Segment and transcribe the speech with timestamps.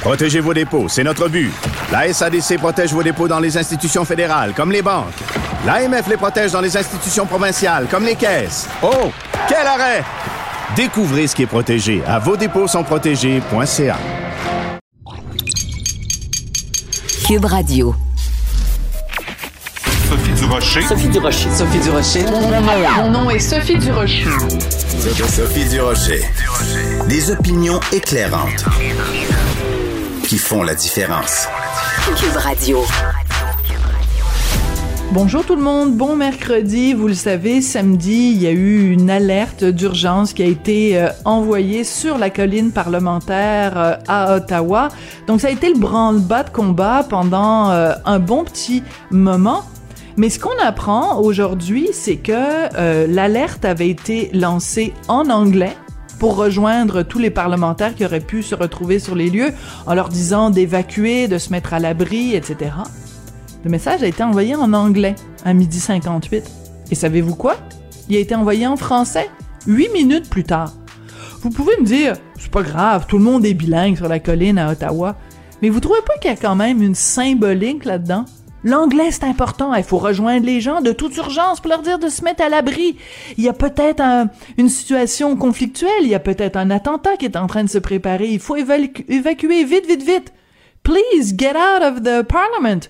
[0.00, 1.52] Protégez vos dépôts, c'est notre but.
[1.90, 5.14] La SADC protège vos dépôts dans les institutions fédérales, comme les banques.
[5.66, 8.68] L'AMF les protège dans les institutions provinciales, comme les caisses.
[8.82, 9.10] Oh,
[9.48, 10.04] quel arrêt!
[10.76, 13.96] Découvrez ce qui est protégé à vos dépôts sont protégés.ca.
[17.26, 17.94] Cube Radio.
[20.08, 20.82] Sophie Durocher.
[20.82, 21.50] Sophie Durocher.
[21.50, 22.24] Sophie Durocher.
[22.96, 24.26] Mon nom est Sophie Durocher.
[25.28, 26.22] Sophie Durocher.
[27.08, 28.64] Des opinions éclairantes
[30.26, 31.48] qui font la différence.
[32.16, 32.82] Cube Radio.
[35.12, 36.94] Bonjour tout le monde, bon mercredi.
[36.94, 41.08] Vous le savez, samedi, il y a eu une alerte d'urgence qui a été euh,
[41.24, 44.88] envoyée sur la colline parlementaire euh, à Ottawa.
[45.26, 49.62] Donc ça a été le branle-bas de combat pendant euh, un bon petit moment.
[50.16, 55.76] Mais ce qu'on apprend aujourd'hui, c'est que l'alerte avait été lancée en anglais
[56.24, 59.52] pour rejoindre tous les parlementaires qui auraient pu se retrouver sur les lieux
[59.86, 62.70] en leur disant d'évacuer, de se mettre à l'abri, etc.
[63.62, 66.50] Le message a été envoyé en anglais à midi 58.
[66.90, 67.56] Et savez-vous quoi?
[68.08, 69.28] Il a été envoyé en français
[69.66, 70.72] huit minutes plus tard.
[71.42, 74.56] Vous pouvez me dire, c'est pas grave, tout le monde est bilingue sur la colline
[74.56, 75.16] à Ottawa.
[75.60, 78.24] Mais vous trouvez pas qu'il y a quand même une symbolique là-dedans?
[78.64, 79.74] L'anglais, c'est important.
[79.74, 82.48] Il faut rejoindre les gens de toute urgence pour leur dire de se mettre à
[82.48, 82.96] l'abri.
[83.36, 84.02] Il y a peut-être
[84.56, 85.90] une situation conflictuelle.
[86.02, 88.28] Il y a peut-être un attentat qui est en train de se préparer.
[88.28, 90.32] Il faut évacuer vite, vite, vite.
[90.82, 92.88] Please get out of the parliament.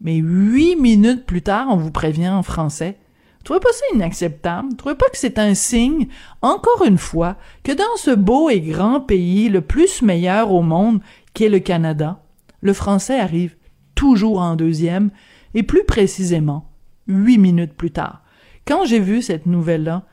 [0.00, 2.98] Mais huit minutes plus tard, on vous prévient en français.
[3.44, 4.74] Trouvez pas ça inacceptable?
[4.74, 6.08] Trouvez pas que c'est un signe,
[6.42, 11.00] encore une fois, que dans ce beau et grand pays, le plus meilleur au monde,
[11.32, 12.20] qu'est le Canada,
[12.60, 13.54] le français arrive
[13.96, 15.10] toujours en deuxième,
[15.54, 16.70] et plus précisément,
[17.08, 18.22] huit minutes plus tard.
[18.64, 20.04] Quand j'ai vu cette nouvelle-là,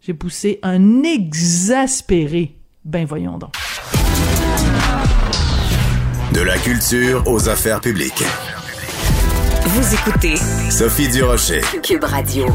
[0.00, 2.56] j'ai poussé un exaspéré.
[2.84, 3.52] Ben voyons donc.
[6.32, 8.24] De la culture aux affaires publiques.
[9.64, 10.36] Vous écoutez
[10.70, 11.60] Sophie Durocher.
[11.82, 12.46] Cube Radio.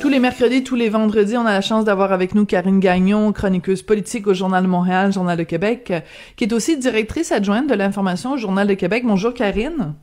[0.00, 3.32] Tous les mercredis, tous les vendredis, on a la chance d'avoir avec nous Karine Gagnon,
[3.32, 5.92] chroniqueuse politique au Journal de Montréal, Journal de Québec,
[6.36, 9.02] qui est aussi directrice adjointe de l'information au Journal de Québec.
[9.06, 9.94] Bonjour Karine.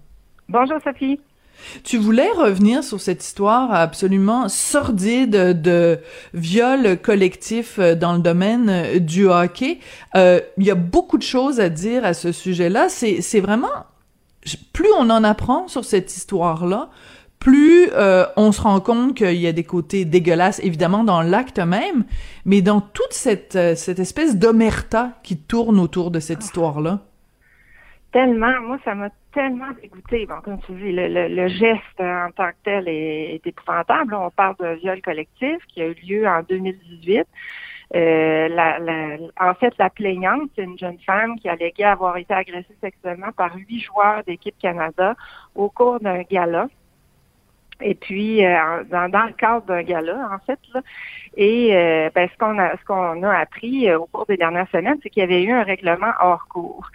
[0.49, 1.19] Bonjour Sophie.
[1.83, 5.99] Tu voulais revenir sur cette histoire absolument sordide de
[6.33, 9.79] viol collectif dans le domaine du hockey.
[10.15, 12.89] Euh, il y a beaucoup de choses à dire à ce sujet-là.
[12.89, 13.85] C'est vraiment
[14.73, 16.89] plus on en apprend sur cette histoire-là,
[17.39, 21.59] plus euh, on se rend compte qu'il y a des côtés dégueulasses, évidemment, dans l'acte
[21.59, 22.05] même,
[22.45, 27.01] mais dans toute cette, euh, cette espèce d'omerta qui tourne autour de cette histoire-là.
[28.13, 30.27] Tellement, moi, ça m'a tellement dégoûté.
[30.27, 34.13] Bon, comme tu dis, le, le, geste en tant que tel est, épouvantable.
[34.13, 37.25] On parle de viol collectif qui a eu lieu en 2018.
[37.95, 42.35] Euh, la, la, en fait, la plaignante, c'est une jeune femme qui alléguait avoir été
[42.35, 45.15] agressée sexuellement par huit joueurs d'équipe Canada
[45.55, 46.67] au cours d'un gala.
[47.83, 50.81] Et puis, euh, dans, dans, le cadre d'un gala, en fait, là,
[51.35, 54.97] et euh, ben, ce qu'on a, ce qu'on a appris au cours des dernières semaines,
[55.01, 56.89] c'est qu'il y avait eu un règlement hors cours.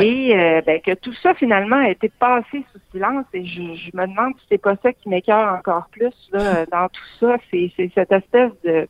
[0.00, 0.34] Et
[0.66, 3.24] ben, que tout ça, finalement, a été passé sous silence.
[3.32, 6.88] Et je, je me demande si c'est pas ça qui m'écœure encore plus là, dans
[6.88, 7.36] tout ça.
[7.50, 8.88] C'est, c'est cette espèce de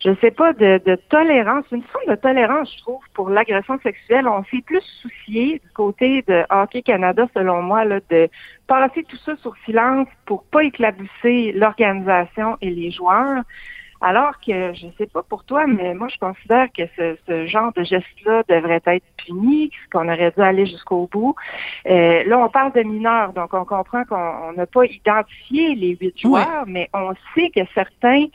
[0.00, 4.28] je sais pas, de, de, tolérance, une forme de tolérance, je trouve, pour l'agression sexuelle.
[4.28, 8.28] On s'est plus soucié du côté de Hockey Canada, selon moi, là, de
[8.68, 13.42] passer tout ça sur silence pour pas éclabousser l'organisation et les joueurs.
[14.00, 17.72] Alors que, je sais pas pour toi, mais moi, je considère que ce, ce genre
[17.72, 21.34] de geste-là devrait être puni, qu'on aurait dû aller jusqu'au bout.
[21.86, 26.16] Euh, là, on parle de mineurs, donc on comprend qu'on n'a pas identifié les huit
[26.16, 28.26] joueurs, mais on sait que certains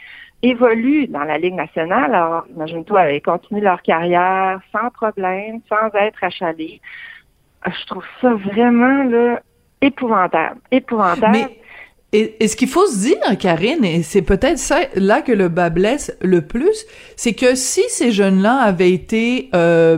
[0.43, 2.13] évoluent dans la Ligue nationale.
[2.13, 6.81] Alors, imagine-toi, ils continuent leur carrière sans problème, sans être achalés.
[7.65, 9.41] Je trouve ça vraiment là,
[9.81, 10.59] épouvantable.
[10.69, 11.31] Épouvantable.
[11.31, 11.59] Mais...
[12.15, 15.71] Et, ce qu'il faut se dire, Karine, et c'est peut-être ça là que le bas
[15.71, 16.85] blesse le plus,
[17.15, 19.97] c'est que si ces jeunes-là avaient été euh,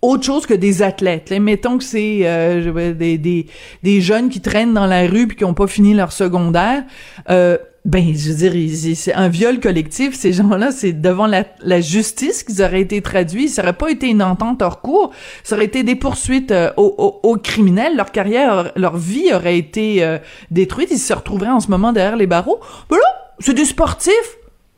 [0.00, 1.30] autre chose que des athlètes.
[1.30, 3.46] Là, mettons que c'est euh, des, des,
[3.82, 6.84] des, jeunes qui traînent dans la rue puis qui ont pas fini leur secondaire.
[7.30, 10.14] Euh, ben, je veux dire, c'est un viol collectif.
[10.14, 13.50] Ces gens-là, c'est devant la, la justice qu'ils auraient été traduits.
[13.50, 15.10] Ça aurait pas été une entente hors cours.
[15.42, 17.94] Ça aurait été des poursuites euh, aux, aux, criminels.
[17.94, 20.18] Leur carrière, leur vie aurait été euh,
[20.50, 20.88] détruite.
[20.92, 22.58] Ils se retrouveraient en ce moment derrière les barreaux.
[22.88, 23.02] Ben là,
[23.38, 24.14] c'est du sportif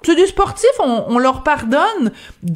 [0.06, 2.12] c'est du sportif, on, leur pardonne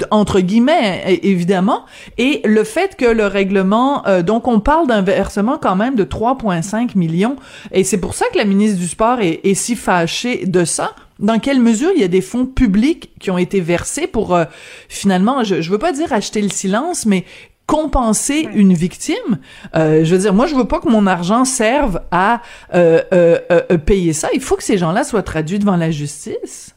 [0.09, 1.85] entre guillemets évidemment,
[2.17, 6.05] et le fait que le règlement, euh, donc on parle d'un versement quand même de
[6.05, 7.35] 3,5 millions,
[7.73, 10.93] et c'est pour ça que la ministre du Sport est, si fâchée de ça.
[11.19, 14.45] Dans quelle mesure il y a des fonds publics qui ont été versés pour euh,
[14.87, 17.25] finalement, je, je veux pas dire acheter le silence, mais
[17.67, 19.39] compenser une victime?
[19.75, 22.41] Euh, je veux dire, moi, je veux pas que mon argent serve à
[23.85, 24.29] payer ça.
[24.33, 26.75] Il faut que ces gens-là soient traduits devant la justice.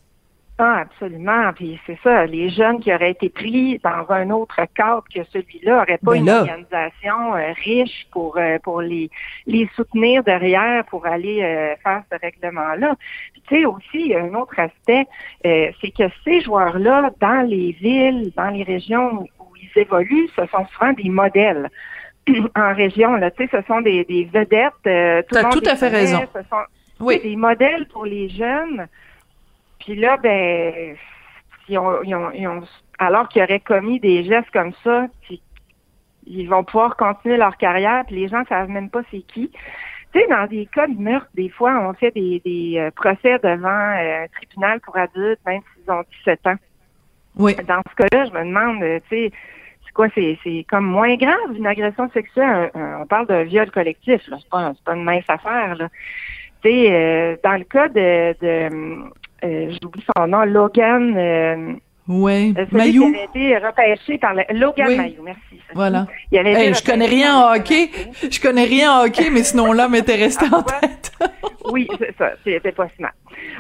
[0.56, 1.52] Ah, absolument.
[1.52, 5.78] Puis c'est ça, les jeunes qui auraient été pris dans un autre cadre que celui-là
[5.78, 9.10] n'auraient pas ben une organisation euh, riche pour euh, pour les
[9.46, 12.94] les soutenir derrière pour aller euh, faire ce règlement-là.
[13.48, 15.06] tu sais aussi un autre aspect,
[15.42, 20.66] c'est que ces joueurs-là dans les villes, dans les régions où ils évoluent, ce sont
[20.66, 21.68] souvent des modèles
[22.56, 23.16] en région.
[23.16, 24.72] Là, tu sais, ce sont des, des vedettes.
[24.84, 24.88] tu
[25.36, 26.20] as tout à fait raison.
[26.32, 26.62] Ce sont
[27.00, 27.20] oui.
[27.20, 28.86] des modèles pour les jeunes.
[29.84, 30.96] Puis là, ben,
[31.68, 32.62] ils ont, ils ont, ils ont,
[32.98, 35.42] alors qu'ils auraient commis des gestes comme ça, puis
[36.26, 39.50] ils vont pouvoir continuer leur carrière, puis les gens savent même pas c'est qui.
[40.12, 43.38] Tu sais, dans des cas de meurtre, des fois, on fait des, des euh, procès
[43.42, 46.56] devant euh, un tribunal pour adultes, même s'ils ont 17 ans.
[47.36, 47.54] Oui.
[47.66, 49.32] Dans ce cas-là, je me demande, euh, tu sais,
[49.84, 52.70] c'est quoi, c'est, c'est comme moins grave une agression sexuelle.
[52.74, 54.36] on parle d'un viol collectif, là.
[54.40, 55.88] C'est pas, c'est pas une mince affaire, là.
[56.62, 59.04] Tu sais, dans le cas de, de
[59.44, 61.78] j'oublie son nom, Logan.
[62.06, 63.08] Euh, oui, Mayou?
[63.08, 65.40] Il avait été repêché par Logan Mayou, merci.
[65.74, 66.06] Voilà.
[66.30, 67.90] Il avait je connais rien en hockey.
[68.30, 71.12] Je connais rien en hockey, mais ce nom-là m'était resté en tête.
[71.72, 72.32] oui, c'est ça.
[72.44, 73.12] C'était pas si mal.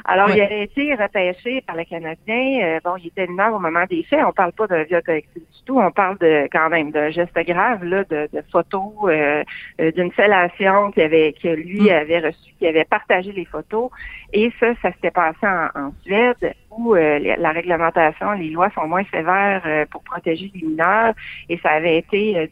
[0.04, 2.60] Alors, il a été repêché par le Canadien.
[2.62, 4.20] Euh, bon, il était mineur au moment des faits.
[4.26, 5.80] On parle pas de viol collectif du tout.
[5.80, 9.42] On parle de quand même d'un geste grave, là, de, de photos, euh,
[9.80, 11.88] euh, d'une fellation qu'il avait, que lui mm.
[11.88, 13.90] avait reçu, qui avait partagé les photos.
[14.32, 19.86] Et ça, ça s'était passé en, Suède, où la réglementation, les lois sont moins sévères
[19.90, 21.14] pour protéger les mineurs,
[21.48, 22.50] et ça avait été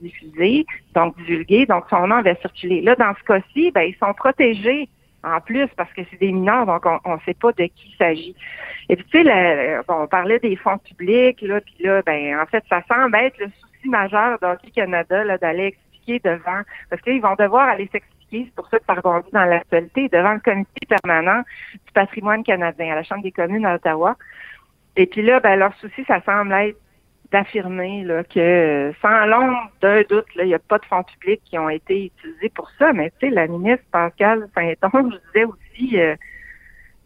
[0.00, 1.66] diffusé, donc divulgué.
[1.66, 2.80] Donc, son nom avait circulé.
[2.80, 4.88] Là, dans ce cas-ci, ben, ils sont protégés
[5.22, 7.96] en plus parce que c'est des mineurs, donc on ne sait pas de qui il
[7.96, 8.36] s'agit.
[8.90, 12.62] Et puis, tu sais, on parlait des fonds publics, là, puis là, ben, en fait,
[12.68, 16.60] ça semble être le souci majeur d'Hockey Canada, d'aller expliquer devant,
[16.90, 20.34] parce qu'ils vont devoir aller s'expliquer, c'est pour ça que ça rebondit dans l'actualité, devant
[20.34, 21.42] le comité permanent
[21.72, 24.16] du patrimoine canadien à la Chambre des communes à Ottawa.
[24.96, 26.78] Et puis là, ben, leur souci, ça semble être
[27.32, 31.68] d'affirmer que sans l'ombre d'un doute, il n'y a pas de fonds publics qui ont
[31.68, 32.92] été utilisés pour ça.
[32.92, 36.14] Mais tu sais, la ministre Pascal Saint-Onge disait aussi euh,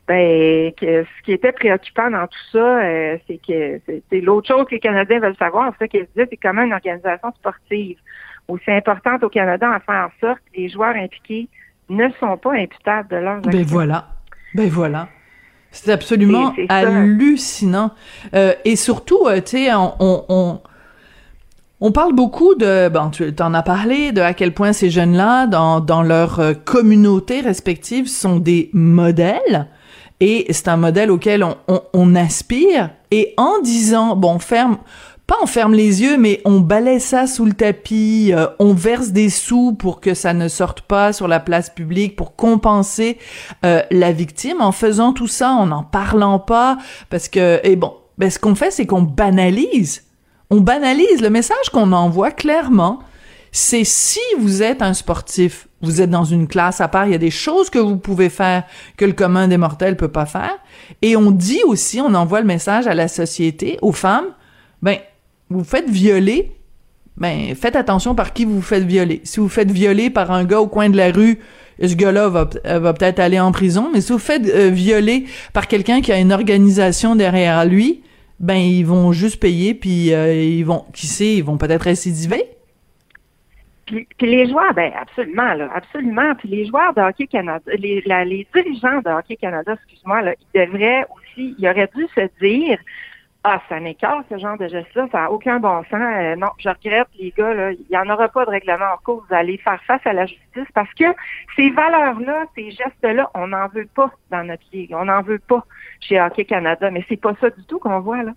[0.06, 3.81] ben, que ce qui était préoccupant dans tout ça, euh, c'est que
[4.11, 7.32] c'est l'autre chose que les Canadiens veulent savoir, c'est qu'elle disait, c'est comment une organisation
[7.32, 7.99] sportive
[8.49, 11.49] aussi importante au Canada à faire en sorte que les joueurs impliqués
[11.89, 14.09] ne sont pas imputables de leurs Ben voilà.
[14.55, 15.09] Ben voilà.
[15.71, 17.91] C'est absolument hallucinant.
[18.35, 20.61] Euh, et surtout, euh, tu sais, on, on,
[21.81, 25.47] on, parle beaucoup de, bon, tu en as parlé, de à quel point ces jeunes-là,
[25.47, 29.69] dans, dans leur euh, communauté respective, sont des modèles.
[30.21, 32.91] Et c'est un modèle auquel on, on, on, aspire.
[33.11, 34.79] Et en disant, bon, ferme,
[35.29, 39.11] pas on ferme les yeux, mais on balaie ça sous le tapis, euh, on verse
[39.11, 43.19] des sous pour que ça ne sorte pas sur la place publique, pour compenser
[43.67, 44.62] euh, la victime.
[44.62, 46.79] En faisant tout ça, en n'en parlant pas,
[47.11, 50.05] parce que, et bon, ben ce qu'on fait, c'est qu'on banalise.
[50.49, 53.00] On banalise le message qu'on envoie clairement.
[53.52, 57.14] C'est si vous êtes un sportif, vous êtes dans une classe à part, il y
[57.14, 58.64] a des choses que vous pouvez faire
[58.97, 60.57] que le commun des mortels peut pas faire.
[61.02, 64.29] Et on dit aussi, on envoie le message à la société, aux femmes,
[64.81, 64.97] ben
[65.50, 66.52] vous faites violer,
[67.17, 69.21] ben faites attention par qui vous faites violer.
[69.25, 71.38] Si vous faites violer par un gars au coin de la rue,
[71.81, 75.26] ce gars-là va, euh, va peut-être aller en prison, mais si vous faites euh, violer
[75.52, 78.02] par quelqu'un qui a une organisation derrière lui,
[78.40, 82.45] ben ils vont juste payer puis euh, ils vont qui sait, ils vont peut-être récidiver.
[83.87, 86.35] Puis, les joueurs, ben absolument, là, absolument.
[86.35, 90.61] Puis les joueurs de Hockey Canada, les, les dirigeants de Hockey Canada, excuse-moi, là, ils
[90.61, 92.78] devraient aussi, ils auraient dû se dire,
[93.45, 95.95] ah, ça m'écarte, ce genre de geste-là, ça n'a aucun bon sens.
[95.95, 98.97] Euh, non, je regrette, les gars, là, il n'y en aura pas de règlement en
[98.99, 99.25] cours.
[99.28, 101.04] Vous allez faire face à la justice parce que
[101.57, 104.92] ces valeurs-là, ces gestes-là, on n'en veut pas dans notre ligue.
[104.95, 105.64] On n'en veut pas
[106.00, 106.90] chez Hockey Canada.
[106.90, 108.33] Mais c'est pas ça du tout qu'on voit, là.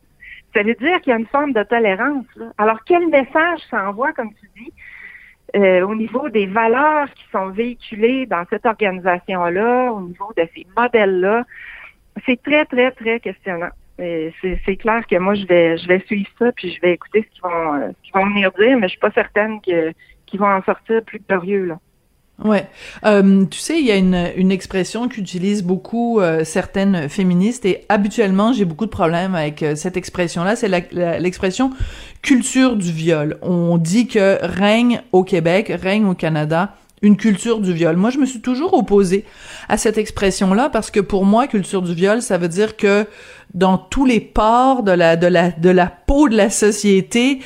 [0.54, 2.26] Ça veut dire qu'il y a une forme de tolérance.
[2.36, 2.48] Là.
[2.58, 4.74] Alors, quel message ça envoie, comme tu dis?
[5.56, 10.66] euh, au niveau des valeurs qui sont véhiculées dans cette organisation-là, au niveau de ces
[10.78, 11.44] modèles-là,
[12.26, 13.70] c'est très, très, très questionnant.
[14.42, 17.34] C'est clair que moi, je vais, je vais suivre ça, puis je vais écouter ce
[17.34, 19.94] qu'ils vont, euh, ce qu'ils vont venir dire, mais je suis pas certaine que,
[20.26, 21.80] qu'ils vont en sortir plus glorieux, là.
[22.44, 22.66] Ouais.
[23.06, 27.86] Euh, tu sais, il y a une, une expression qu'utilisent beaucoup euh, certaines féministes et
[27.88, 30.56] habituellement, j'ai beaucoup de problèmes avec cette expression-là.
[30.56, 30.68] C'est
[31.20, 31.70] l'expression
[32.24, 33.38] culture du viol.
[33.44, 37.96] On dit que règne au Québec, règne au Canada une culture du viol.
[37.96, 39.26] Moi, je me suis toujours opposée
[39.70, 43.08] à cette expression-là parce que pour moi, culture du viol, ça veut dire que
[43.54, 47.40] dans tous les pores de la de la de la peau de la société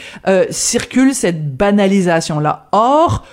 [0.49, 2.67] circule cette banalisation-là.
[2.73, 3.25] Or,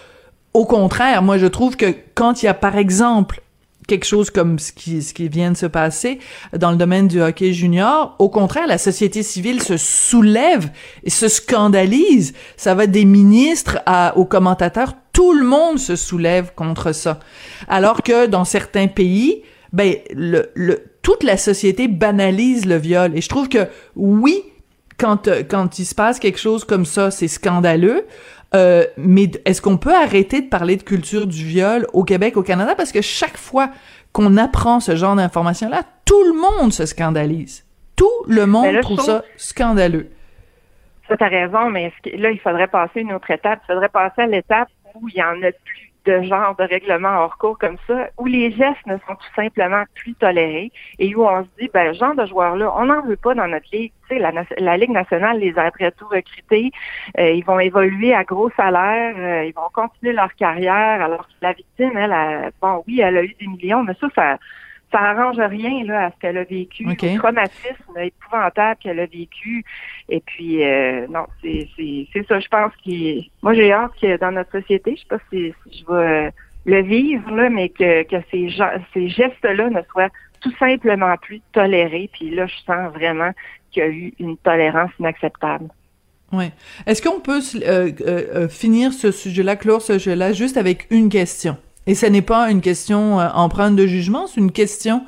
[0.55, 3.43] au contraire, moi je trouve que quand il y a par exemple
[3.87, 6.19] quelque chose comme ce qui, ce qui vient de se passer
[6.57, 8.15] dans le domaine du hockey junior.
[8.19, 10.71] Au contraire, la société civile se soulève
[11.05, 12.33] et se scandalise.
[12.57, 14.95] Ça va des ministres à, aux commentateurs.
[15.13, 17.21] Tout le monde se soulève contre ça.
[17.69, 19.43] Alors que dans certains pays,
[19.73, 23.17] ben, le, le, toute la société banalise le viol.
[23.17, 23.67] Et je trouve que
[23.97, 24.43] oui,
[24.99, 28.07] quand, quand il se passe quelque chose comme ça, c'est scandaleux.
[28.55, 32.43] Euh, mais est-ce qu'on peut arrêter de parler de culture du viol au Québec, au
[32.43, 32.75] Canada?
[32.77, 33.71] Parce que chaque fois
[34.13, 37.65] qu'on apprend ce genre d'informations-là, tout le monde se scandalise.
[37.97, 40.11] Tout le monde trouve ça scandaleux.
[41.09, 43.61] Ça, t'as raison, mais là, il faudrait passer une autre étape.
[43.65, 47.21] Il faudrait passer à l'étape où il y en a plus de genre de règlement
[47.21, 51.25] hors cours comme ça, où les gestes ne sont tout simplement plus tolérés et où
[51.25, 53.93] on se dit, ben, genre de joueurs-là, on n'en veut pas dans notre ligue.
[54.09, 56.73] Tu sais, la, la Ligue nationale les a très tout recrutés.
[57.19, 59.15] Euh, ils vont évoluer à gros salaires.
[59.17, 61.03] Euh, ils vont continuer leur carrière.
[61.03, 64.39] Alors que la victime, elle, bon, oui, elle a eu des millions, mais ça, ça
[64.93, 69.65] ça arrange rien là à ce qu'elle a vécu, le traumatisme épouvantable qu'elle a vécu.
[70.09, 71.69] Et puis euh, non, c'est
[72.29, 72.39] ça.
[72.39, 75.93] Je pense que moi j'ai hâte que dans notre société, je sais pas si, je
[75.93, 76.31] vais euh,
[76.67, 78.55] le vivre là, mais que que ces
[78.93, 80.11] ces gestes là ne soient
[80.43, 82.11] tout simplement plus tolérés.
[82.13, 83.31] Puis là, je sens vraiment
[83.71, 85.69] qu'il y a eu une tolérance inacceptable.
[86.33, 86.51] Oui.
[86.87, 91.57] Est-ce qu'on peut euh, finir ce sujet-là, clore ce sujet-là, juste avec une question?
[91.87, 95.03] Et ce n'est pas une question euh, empreinte de jugement, c'est une question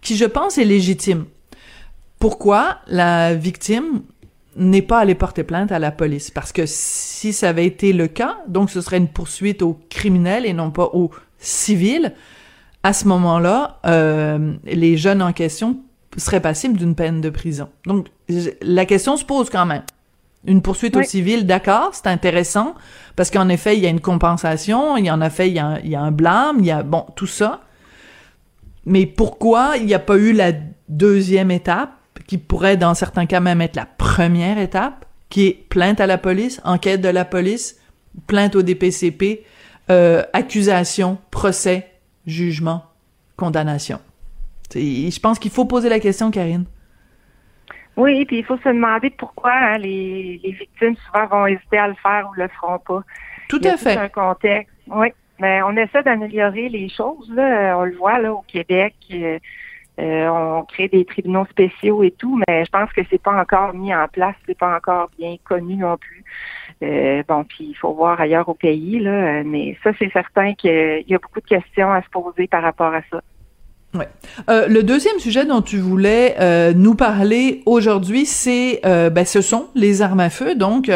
[0.00, 1.24] qui, je pense, est légitime.
[2.18, 4.02] Pourquoi la victime
[4.56, 6.30] n'est pas allée porter plainte à la police?
[6.30, 10.46] Parce que si ça avait été le cas, donc ce serait une poursuite au criminel
[10.46, 12.12] et non pas au civil,
[12.82, 15.80] à ce moment-là, euh, les jeunes en question
[16.16, 17.68] seraient passibles d'une peine de prison.
[17.86, 18.08] Donc,
[18.62, 19.82] la question se pose quand même.
[20.46, 22.74] Une poursuite au civil, d'accord, c'est intéressant,
[23.14, 25.58] parce qu'en effet, il y a une compensation, il y en a fait, il y
[25.58, 27.60] a, un, il y a un blâme, il y a, bon, tout ça.
[28.86, 30.52] Mais pourquoi il n'y a pas eu la
[30.88, 31.92] deuxième étape,
[32.26, 36.18] qui pourrait dans certains cas même être la première étape, qui est plainte à la
[36.18, 37.76] police, enquête de la police,
[38.26, 39.44] plainte au DPCP,
[39.90, 41.90] euh, accusation, procès,
[42.26, 42.84] jugement,
[43.36, 44.00] condamnation.
[44.74, 46.64] Je pense qu'il faut poser la question, Karine.
[48.00, 51.88] Oui, puis il faut se demander pourquoi hein, les, les, victimes souvent vont hésiter à
[51.88, 53.02] le faire ou le feront pas.
[53.48, 53.96] Tout à fait.
[53.96, 54.72] un contexte.
[54.86, 57.30] Oui, mais on essaie d'améliorer les choses.
[57.34, 57.76] Là.
[57.78, 58.94] On le voit là au Québec.
[59.12, 59.38] Euh,
[59.98, 63.74] euh, on crée des tribunaux spéciaux et tout, mais je pense que c'est pas encore
[63.74, 66.24] mis en place, c'est pas encore bien connu non plus.
[66.82, 71.04] Euh, bon, puis il faut voir ailleurs au pays, là, mais ça, c'est certain qu'il
[71.06, 73.20] y a beaucoup de questions à se poser par rapport à ça.
[73.92, 74.08] Ouais.
[74.48, 79.40] Euh, le deuxième sujet dont tu voulais euh, nous parler aujourd'hui, c'est, euh, ben, ce
[79.40, 80.54] sont les armes à feu.
[80.54, 80.90] Donc,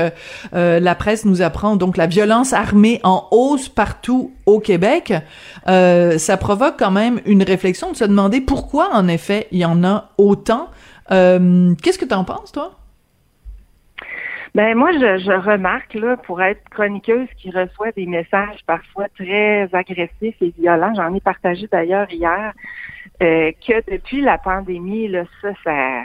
[0.52, 5.12] la presse nous apprend donc la violence armée en hausse partout au Québec.
[5.66, 9.82] ça provoque quand même une réflexion de se demander pourquoi, en effet, il y en
[9.82, 10.70] a autant.
[11.08, 12.72] Qu'est-ce que tu en penses, toi?
[14.54, 19.68] Ben moi, je, je, remarque là, pour être chroniqueuse qui reçoit des messages parfois très
[19.72, 20.92] agressifs et violents.
[20.94, 22.52] J'en ai partagé d'ailleurs hier
[23.24, 26.02] euh, que depuis la pandémie, ça, ça,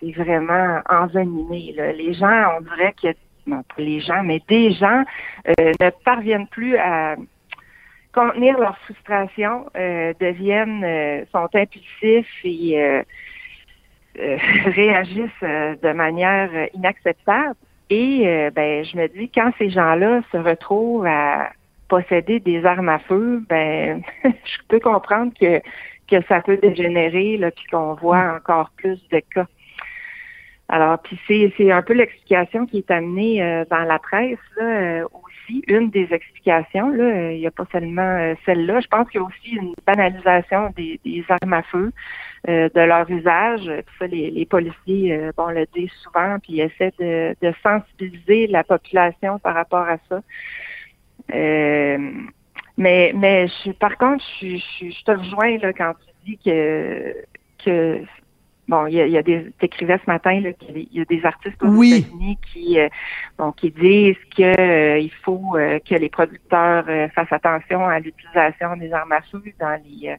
[0.00, 1.74] s'est vraiment envenimé.
[1.96, 3.08] Les gens, on dirait que
[3.46, 5.04] non pas les gens, mais des gens
[5.46, 7.14] euh, ne parviennent plus à
[8.12, 13.02] contenir leur frustration, euh, deviennent, sont impulsifs et
[14.18, 17.54] réagissent de manière inacceptable.
[17.90, 21.52] Et ben, je me dis, quand ces gens-là se retrouvent à
[21.88, 25.60] posséder des armes à feu, ben, je peux comprendre que
[26.10, 29.46] que ça peut dégénérer, là, puis qu'on voit encore plus de cas.
[30.70, 34.64] Alors, puis c'est, c'est un peu l'explication qui est amenée euh, dans la presse là,
[34.64, 35.64] euh, aussi.
[35.66, 38.80] Une des explications, là, euh, il n'y a pas seulement celle-là.
[38.80, 41.90] Je pense qu'il y a aussi une banalisation des, des armes à feu,
[42.46, 43.62] de leur usage.
[43.64, 48.46] Puis ça, les, les policiers bon, le disent souvent, puis ils essaient de, de sensibiliser
[48.48, 50.20] la population par rapport à ça.
[51.34, 52.10] Euh,
[52.78, 55.92] mais mais je, par contre, je, je, je te rejoins là, quand
[56.24, 57.14] tu dis que
[57.64, 58.00] que
[58.68, 61.04] bon, il y a, il y a des t'écrivais ce matin là, qu'il y a
[61.06, 61.94] des artistes aux Oui.
[61.94, 62.88] États-Unis qui euh,
[63.38, 68.76] bon qui disent que euh, il faut euh, que les producteurs fassent attention à l'utilisation
[68.76, 70.16] des armes à feu dans les, euh,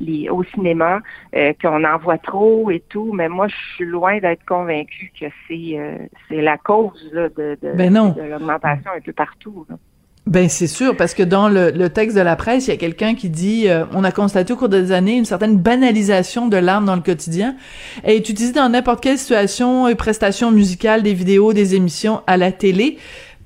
[0.00, 1.00] les au cinéma,
[1.36, 3.12] euh, qu'on en voit trop et tout.
[3.14, 7.56] Mais moi, je suis loin d'être convaincue que c'est euh, c'est la cause là, de,
[7.62, 9.66] de, Ben de l'augmentation un peu partout.
[9.70, 9.76] là.
[10.26, 12.78] Ben c'est sûr parce que dans le, le texte de la presse, il y a
[12.78, 16.56] quelqu'un qui dit euh, on a constaté au cours des années une certaine banalisation de
[16.56, 17.56] l'arme dans le quotidien.
[18.04, 22.38] Elle est utilisée dans n'importe quelle situation, et prestation musicale, des vidéos, des émissions à
[22.38, 22.96] la télé.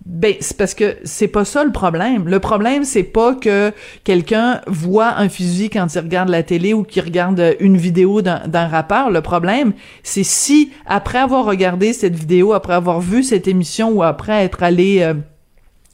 [0.07, 2.29] Ben c'est parce que c'est pas ça le problème.
[2.29, 3.73] Le problème c'est pas que
[4.05, 8.47] quelqu'un voit un fusil quand il regarde la télé ou qu'il regarde une vidéo d'un
[8.47, 9.11] d'un rappeur.
[9.11, 9.73] Le problème
[10.05, 14.63] c'est si après avoir regardé cette vidéo, après avoir vu cette émission ou après être
[14.63, 15.15] allé euh,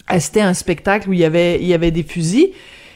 [0.06, 2.52] à un spectacle où il y avait il y avait des fusils,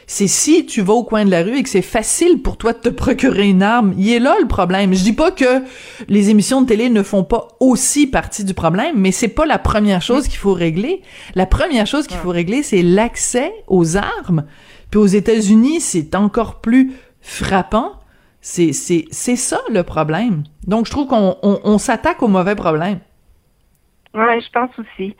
[0.09, 2.73] c'est si tu vas au coin de la rue et que c'est facile pour toi
[2.73, 3.93] de te procurer une arme.
[3.95, 4.91] Il est là le problème.
[4.91, 5.63] Je dis pas que
[6.07, 9.59] les émissions de télé ne font pas aussi partie du problème, mais c'est pas la
[9.59, 11.03] première chose qu'il faut régler.
[11.35, 14.45] La première chose qu'il faut régler, c'est l'accès aux armes.
[14.89, 17.93] Puis aux États-Unis, c'est encore plus frappant.
[18.41, 20.43] C'est c'est c'est ça le problème.
[20.65, 22.99] Donc je trouve qu'on on, on s'attaque au mauvais problème.
[24.15, 25.15] Ouais, je pense aussi.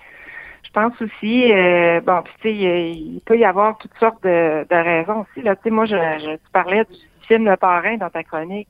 [0.69, 4.65] Je pense aussi, euh, bon, tu sais, il il peut y avoir toutes sortes de,
[4.69, 5.41] de raisons aussi.
[5.43, 6.95] Là, tu sais, moi, je, je tu parlais du
[7.27, 8.69] film Le Parrain dans ta chronique.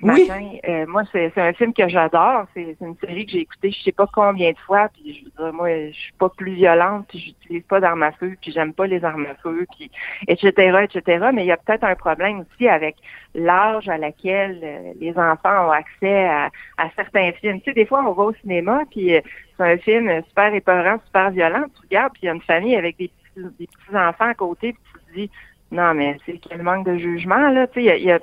[0.00, 0.26] ce Oui.
[0.28, 0.50] matin.
[0.68, 2.46] Euh, moi, c'est c'est un film que j'adore.
[2.54, 4.88] C'est c'est une série que j'ai écoutée je sais pas combien de fois.
[4.94, 8.12] Puis je veux dire, moi, je suis pas plus violente, puis j'utilise pas d'armes à
[8.12, 9.90] feu, puis j'aime pas les armes à feu, puis
[10.28, 10.50] etc.,
[10.84, 11.28] etc.
[11.34, 12.96] Mais il y a peut-être un problème aussi avec
[13.34, 17.60] l'âge à laquelle euh, les enfants ont accès à, à certains films.
[17.60, 19.20] Tu sais, des fois, on va au cinéma, puis euh,
[19.56, 21.64] c'est un film super épeurant, super violent.
[21.74, 24.34] Tu regardes, puis il y a une famille avec des petits, des petits enfants à
[24.34, 25.30] côté, puis tu te dis,
[25.72, 27.66] non, mais c'est quel manque de jugement, là.
[27.68, 28.18] Tu sais, il y a-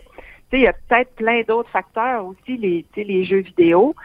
[0.53, 3.95] y a peut-être plein d'autres facteurs aussi, les, les jeux vidéo.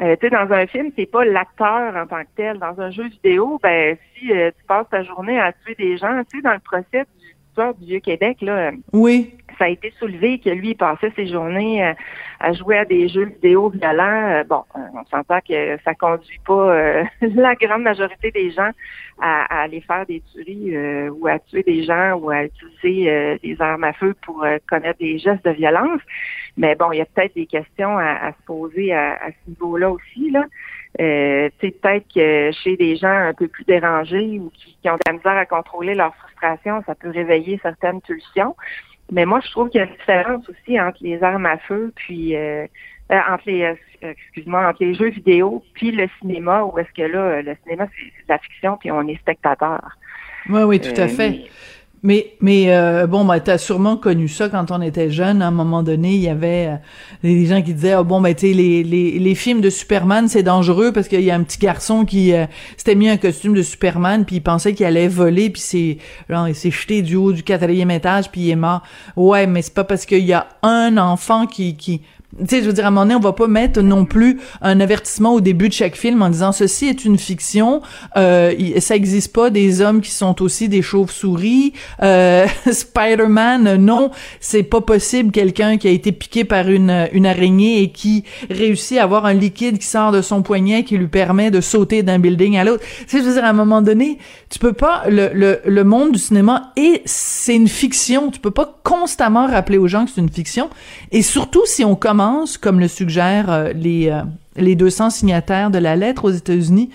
[0.00, 2.58] Euh, tu sais, dans un film, c'est pas l'acteur en tant que tel.
[2.58, 6.22] Dans un jeu vidéo, ben si euh, tu passes ta journée à tuer des gens,
[6.30, 7.04] tu sais, dans le procès
[7.78, 9.34] du Vieux-Québec, là, Oui.
[9.58, 11.92] ça a été soulevé que lui, il passait ses journées euh,
[12.40, 14.30] à jouer à des jeux vidéo violents.
[14.30, 18.70] Euh, bon, on s'entend que ça conduit pas euh, la grande majorité des gens
[19.20, 20.76] à, à aller faire des tueries
[21.10, 25.18] ou à tuer des gens ou à utiliser des armes à feu pour commettre des
[25.18, 26.00] gestes de violence.
[26.56, 29.50] Mais bon, il y a peut-être des questions à, à se poser à, à ce
[29.50, 30.30] niveau-là aussi.
[30.30, 30.44] Là.
[31.00, 34.90] Euh, tu sais, peut-être que chez des gens un peu plus dérangés ou qui, qui
[34.90, 38.54] ont de la misère à contrôler leur frustration, ça peut réveiller certaines pulsions.
[39.10, 41.92] Mais moi, je trouve qu'il y a une différence aussi entre les armes à feu,
[41.96, 42.66] puis euh,
[43.10, 47.02] euh, entre les, euh, excuse-moi, entre les jeux vidéo, puis le cinéma, où est-ce que
[47.10, 49.96] là, le cinéma, c'est c'est de la fiction, puis on est spectateur.
[50.48, 51.30] Oui, oui, tout à Euh, fait.
[51.30, 51.44] mais-
[52.04, 55.40] Mais, mais euh, bon, bah, t'as sûrement connu ça quand on était jeune.
[55.40, 56.76] À un moment donné, il y avait euh,
[57.22, 60.26] des gens qui disaient, oh, bon, ben, tu sais, les, les, les films de Superman,
[60.26, 63.54] c'est dangereux parce qu'il y a un petit garçon qui euh, s'était mis un costume
[63.54, 67.14] de Superman, puis il pensait qu'il allait voler, puis c'est, genre, il s'est jeté du
[67.14, 68.82] haut du quatrième étage, puis il est mort.
[69.14, 72.02] Ouais, mais c'est pas parce qu'il y a un enfant qui, qui,
[72.38, 74.40] tu sais, je veux dire, à un moment donné, on va pas mettre non plus
[74.62, 77.82] un avertissement au début de chaque film en disant ceci est une fiction,
[78.16, 84.62] euh, ça existe pas des hommes qui sont aussi des chauves-souris, euh, Spider-Man, non, c'est
[84.62, 89.02] pas possible quelqu'un qui a été piqué par une, une araignée et qui réussit à
[89.02, 92.56] avoir un liquide qui sort de son poignet qui lui permet de sauter d'un building
[92.56, 92.82] à l'autre.
[93.00, 94.16] Tu sais, je veux dire, à un moment donné,
[94.48, 98.50] tu peux pas, le, le, le monde du cinéma et c'est une fiction, tu peux
[98.50, 100.70] pas constamment rappeler aux gens que c'est une fiction
[101.10, 102.21] et surtout si on commence,
[102.60, 104.22] comme le suggèrent euh, les, euh,
[104.56, 106.90] les 200 signataires de la lettre aux États-Unis,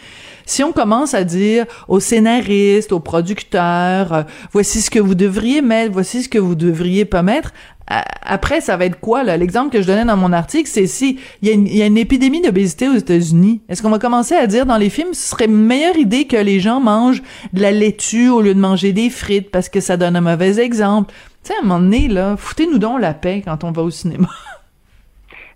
[0.46, 5.62] si on commence à dire aux scénaristes, aux producteurs, euh, voici ce que vous devriez
[5.62, 7.54] mettre, voici ce que vous devriez pas mettre,
[7.90, 9.38] après, ça va être quoi, là?
[9.38, 12.42] L'exemple que je donnais dans mon article, c'est si il y, y a une épidémie
[12.42, 13.62] d'obésité aux États-Unis.
[13.70, 16.36] Est-ce qu'on va commencer à dire dans les films, ce serait une meilleure idée que
[16.36, 19.96] les gens mangent de la laitue au lieu de manger des frites parce que ça
[19.96, 21.13] donne un mauvais exemple?
[21.44, 23.90] Tu sais, à un moment donné, là, foutez-nous donc la paix quand on va au
[23.90, 24.28] cinéma.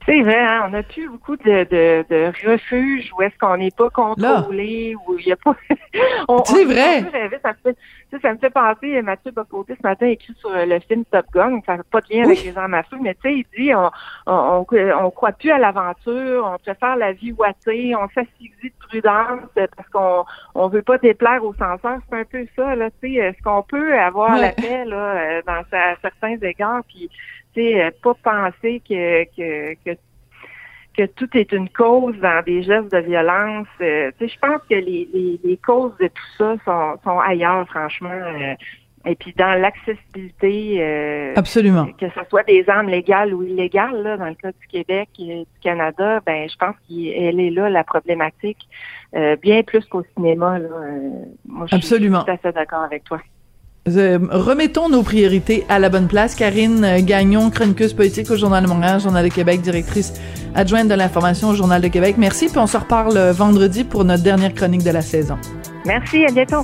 [0.05, 3.69] C'est vrai, hein, on n'a plus beaucoup de, de, de refuges où est-ce qu'on n'est
[3.71, 5.55] pas contrôlé, où il n'y a pas...
[6.45, 6.99] C'est vrai.
[7.01, 7.79] rêver, ça, me fait, tu
[8.15, 11.03] sais, ça me fait penser, Mathieu Bocoté ce matin a écrit sur euh, le film
[11.11, 13.33] Top Gun, ça n'a pas de lien avec les armes à feu, mais tu sais,
[13.35, 13.91] il dit on,
[14.25, 18.87] on, on, on croit plus à l'aventure, on préfère la vie ouatée, on s'asphyxie de
[18.87, 21.99] prudence euh, parce qu'on on veut pas déplaire aux censeurs.
[22.09, 24.41] C'est un peu ça, là, tu sais, est-ce qu'on peut avoir Ouais.
[24.41, 27.09] la paix, là, euh, dans sa- certains égards, puis
[27.55, 29.97] sais, euh, pas penser que, que, que
[30.95, 33.67] que tout est une cause dans des gestes de violence.
[33.81, 37.19] Euh, tu sais, je pense que les, les, les, causes de tout ça sont, sont
[37.19, 38.09] ailleurs, franchement.
[38.09, 38.55] Euh,
[39.05, 44.17] et puis dans l'accessibilité, euh, absolument, que ce soit des armes légales ou illégales, là,
[44.17, 47.83] dans le cas du Québec et du Canada, ben je pense qu'elle est là la
[47.83, 48.59] problématique,
[49.41, 50.59] bien plus qu'au cinéma.
[50.59, 50.69] Là.
[51.47, 52.19] moi, je absolument.
[52.19, 53.19] suis tout à fait d'accord avec toi.
[53.87, 56.35] Euh, remettons nos priorités à la bonne place.
[56.35, 60.13] Karine euh, Gagnon, chroniqueuse politique au Journal de Montréal, Journal de Québec, directrice
[60.53, 62.15] adjointe de l'information au Journal de Québec.
[62.19, 65.37] Merci, puis on se reparle euh, vendredi pour notre dernière chronique de la saison.
[65.85, 66.63] Merci, à bientôt.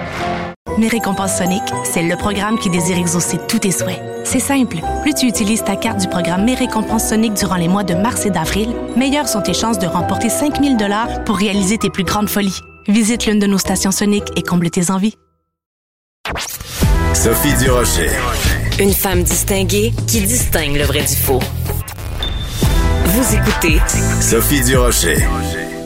[0.77, 4.01] Mes récompenses Sonic, c'est le programme qui désire exaucer tous tes souhaits.
[4.23, 4.77] C'est simple.
[5.01, 8.25] Plus tu utilises ta carte du programme Mes récompenses Sonic durant les mois de mars
[8.25, 12.29] et d'avril, meilleures sont tes chances de remporter 5000 dollars pour réaliser tes plus grandes
[12.29, 12.59] folies.
[12.87, 15.15] Visite l'une de nos stations Sonic et comble tes envies.
[17.13, 18.09] Sophie Durocher.
[18.79, 21.41] Une femme distinguée qui distingue le vrai du faux.
[23.05, 23.79] Vous écoutez
[24.21, 25.17] Sophie Durocher.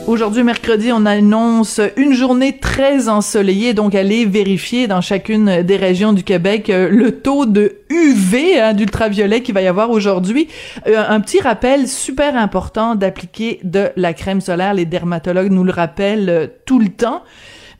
[0.06, 6.12] Aujourd'hui, mercredi, on annonce une journée très ensoleillée, donc allez vérifier dans chacune des régions
[6.12, 10.46] du Québec euh, le taux de UV, hein, d'ultraviolet qu'il va y avoir aujourd'hui.
[10.86, 14.74] Euh, un petit rappel super important d'appliquer de la crème solaire.
[14.74, 17.22] Les dermatologues nous le rappellent euh, tout le temps.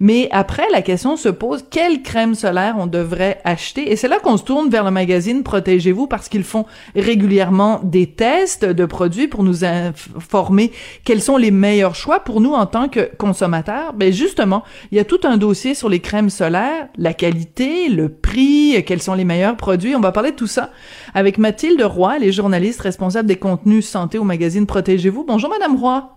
[0.00, 3.90] Mais après, la question se pose, quelle crème solaire on devrait acheter?
[3.90, 8.06] Et c'est là qu'on se tourne vers le magazine Protégez-vous parce qu'ils font régulièrement des
[8.06, 10.72] tests de produits pour nous informer
[11.04, 13.92] quels sont les meilleurs choix pour nous en tant que consommateurs.
[13.94, 18.08] Ben justement, il y a tout un dossier sur les crèmes solaires, la qualité, le
[18.08, 19.94] prix, quels sont les meilleurs produits.
[19.96, 20.70] On va parler de tout ça
[21.14, 25.24] avec Mathilde Roy, les journalistes responsables des contenus santé au magazine Protégez-vous.
[25.24, 26.10] Bonjour Madame Roy.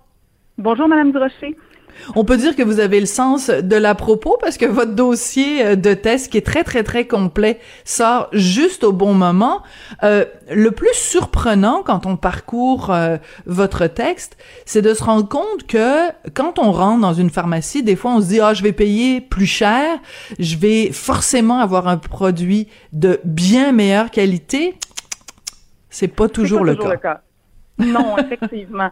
[0.58, 1.56] Bonjour Madame Durocher.
[2.16, 5.66] On peut dire que vous avez le sens de la propos parce que votre dossier
[5.66, 9.62] euh, de test qui est très très très complet sort juste au bon moment.
[10.04, 15.68] Euh, le plus surprenant quand on parcourt euh, votre texte, c'est de se rendre compte
[15.68, 18.74] que quand on rentre dans une pharmacie, des fois on se dit ah je vais
[18.74, 20.00] payer plus cher,
[20.40, 24.76] je vais forcément avoir un produit de bien meilleure qualité.
[25.90, 27.22] C'est pas toujours, le, le cas.
[27.80, 28.92] Non, effectivement.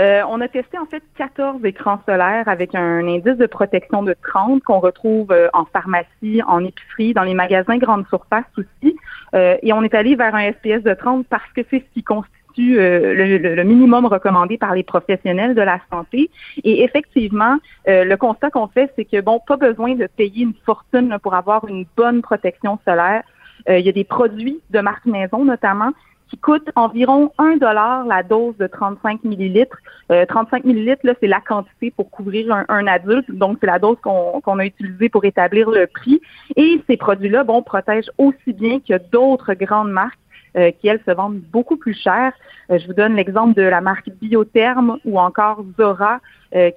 [0.00, 4.14] Euh, on a testé en fait 14 écrans solaires avec un indice de protection de
[4.30, 8.96] 30 qu'on retrouve euh, en pharmacie, en épicerie, dans les magasins grande surface aussi.
[9.34, 12.02] Euh, et on est allé vers un SPS de 30 parce que c'est ce qui
[12.02, 12.32] constitue
[12.76, 16.30] le, minimum recommandé par les professionnels de la santé.
[16.64, 21.16] Et effectivement, le constat qu'on fait, c'est que bon, pas besoin de payer une fortune
[21.22, 23.22] pour avoir une bonne protection solaire.
[23.70, 25.92] il y a des produits de marque maison notamment
[26.32, 29.76] qui coûte environ 1 dollar la dose de 35 millilitres.
[30.08, 33.98] 35 euh, millilitres, là, c'est la quantité pour couvrir un, adulte, donc c'est la dose
[34.02, 36.22] qu'on a utilisée pour établir le prix.
[36.56, 40.18] Et ces produits-là, bon, protègent aussi bien que d'autres grandes marques
[40.56, 42.32] euh, qui, elles, se vendent beaucoup plus cher.
[42.70, 46.20] Euh, je vous donne l'exemple de la marque Biotherm ou encore Zora,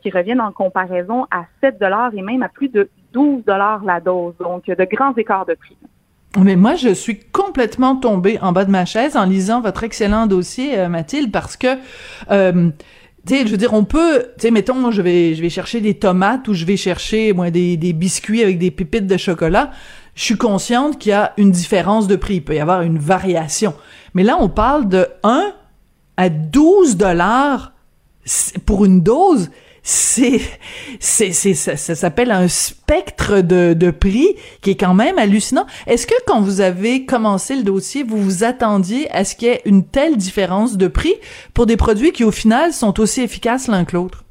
[0.02, 4.00] qui reviennent en comparaison à 7 dollars et même à plus de 12 dollars la
[4.00, 4.34] dose.
[4.40, 5.78] Donc, de grands écarts de prix.
[6.38, 10.28] Mais moi, je suis complètement tombée en bas de ma chaise en lisant votre excellent
[10.28, 11.78] dossier, euh, Mathilde, parce que,
[12.30, 12.70] euh,
[13.26, 15.80] tu sais, je veux dire, on peut, tu sais, mettons, je vais, je vais chercher
[15.80, 19.72] des tomates ou je vais chercher, moi, des, des biscuits avec des pépites de chocolat.
[20.14, 22.36] Je suis consciente qu'il y a une différence de prix.
[22.36, 23.74] Il peut y avoir une variation.
[24.14, 25.54] Mais là, on parle de 1
[26.18, 27.74] à 12 dollars
[28.66, 29.50] pour une dose
[29.88, 30.42] c'est
[31.00, 35.68] c'est c'est ça, s'appelle un spectre de, de prix qui est quand même hallucinant.
[35.86, 39.52] Est-ce que quand vous avez commencé le dossier, vous vous attendiez à ce qu'il y
[39.52, 41.14] ait une telle différence de prix
[41.54, 44.25] pour des produits qui au final sont aussi efficaces l'un que l'autre?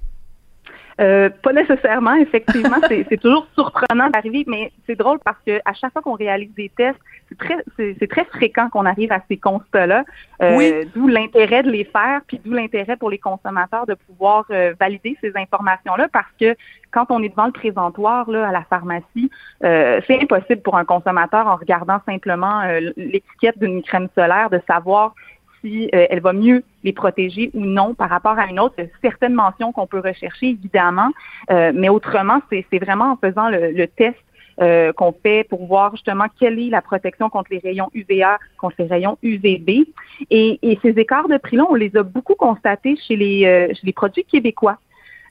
[1.00, 5.92] Euh, pas nécessairement, effectivement, c'est toujours surprenant d'arriver, mais c'est drôle parce que à chaque
[5.92, 10.04] fois qu'on réalise des tests, c'est très, c'est très fréquent qu'on arrive à ces constats-là.
[10.42, 14.74] Euh, D'où l'intérêt de les faire, puis d'où l'intérêt pour les consommateurs de pouvoir euh,
[14.78, 16.54] valider ces informations-là, parce que
[16.92, 19.30] quand on est devant le présentoir là, à la pharmacie,
[19.64, 22.62] euh, c'est impossible pour un consommateur en regardant simplement
[22.96, 25.14] l'étiquette d'une crème solaire de savoir
[25.60, 28.76] si elle va mieux les protéger ou non par rapport à une autre.
[29.02, 31.10] Certaines mentions qu'on peut rechercher, évidemment,
[31.50, 34.16] euh, mais autrement, c'est vraiment en faisant le, test
[34.60, 38.76] euh, qu'on fait pour voir justement quelle est la protection contre les rayons UVA, contre
[38.78, 39.86] les rayons UVB.
[40.30, 43.86] Et, et ces écarts de prix-là, on les a beaucoup constatés chez les, euh, chez
[43.86, 44.78] les produits québécois.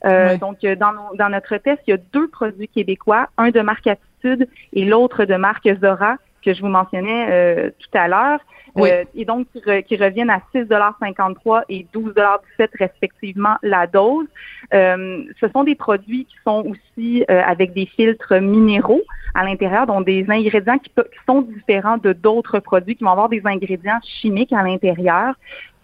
[0.05, 3.87] Euh, Donc, dans, dans notre test, il y a deux produits québécois, un de marque
[3.87, 8.39] Attitude et l'autre de marque Zora, que je vous mentionnais euh, tout à l'heure.
[8.77, 14.25] Euh, et donc, qui, reviennent à 6,53 et 12,17 respectivement la dose.
[14.73, 19.03] Euh, ce sont des produits qui sont aussi avec des filtres minéraux
[19.35, 23.29] à l'intérieur, donc des ingrédients qui, qui sont différents de d'autres produits qui vont avoir
[23.29, 25.35] des ingrédients chimiques à l'intérieur.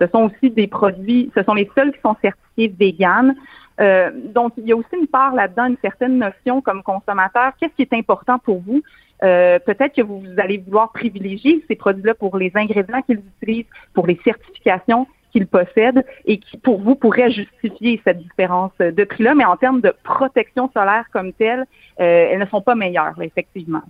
[0.02, 3.36] Ce sont aussi des produits, ce sont les seuls qui sont certifiés vegan.
[3.80, 7.54] Euh, donc, il y a aussi une part là-dedans, une certaine notion comme consommateur.
[7.60, 8.82] Qu'est-ce qui est important pour vous?
[9.24, 14.08] Euh, peut-être que vous allez vouloir privilégier ces produits-là pour les ingrédients qu'ils utilisent, pour
[14.08, 19.36] les certifications qu'ils possèdent et qui, pour vous, pourraient justifier cette différence de prix-là.
[19.36, 21.66] Mais en termes de protection solaire comme telle,
[22.00, 23.84] euh, elles ne sont pas meilleures, effectivement.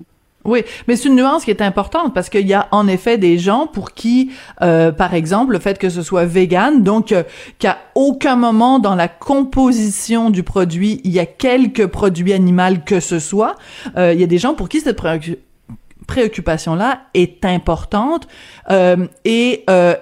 [0.45, 3.37] Oui, mais c'est une nuance qui est importante parce qu'il y a en effet des
[3.37, 7.23] gens pour qui, euh, par exemple, le fait que ce soit vegan, donc euh,
[7.59, 12.99] qu'à aucun moment dans la composition du produit, il y a quelques produits animaux que
[12.99, 13.55] ce soit,
[13.97, 14.95] euh, il y a des gens pour qui cette
[16.09, 18.27] préoccupation-là est importante
[18.71, 19.93] euh, et euh,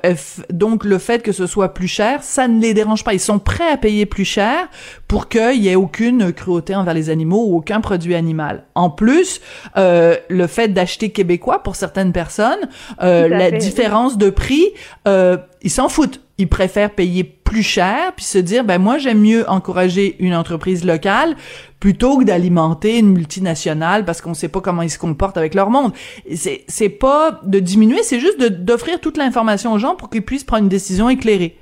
[0.50, 3.14] donc le fait que ce soit plus cher, ça ne les dérange pas.
[3.14, 4.70] Ils sont prêts à payer plus cher
[5.08, 8.64] pour qu'il y ait aucune cruauté envers les animaux ou aucun produit animal.
[8.74, 9.42] En plus,
[9.76, 12.70] euh, le fait d'acheter québécois pour certaines personnes,
[13.02, 14.66] euh, la différence de prix,
[15.08, 19.22] euh, ils s'en foutent ils préfèrent payer plus cher puis se dire ben moi j'aime
[19.22, 21.36] mieux encourager une entreprise locale
[21.80, 25.70] plutôt que d'alimenter une multinationale parce qu'on sait pas comment ils se comportent avec leur
[25.70, 25.94] monde.
[26.36, 30.44] C'est c'est pas de diminuer, c'est juste d'offrir toute l'information aux gens pour qu'ils puissent
[30.44, 31.58] prendre une décision éclairée.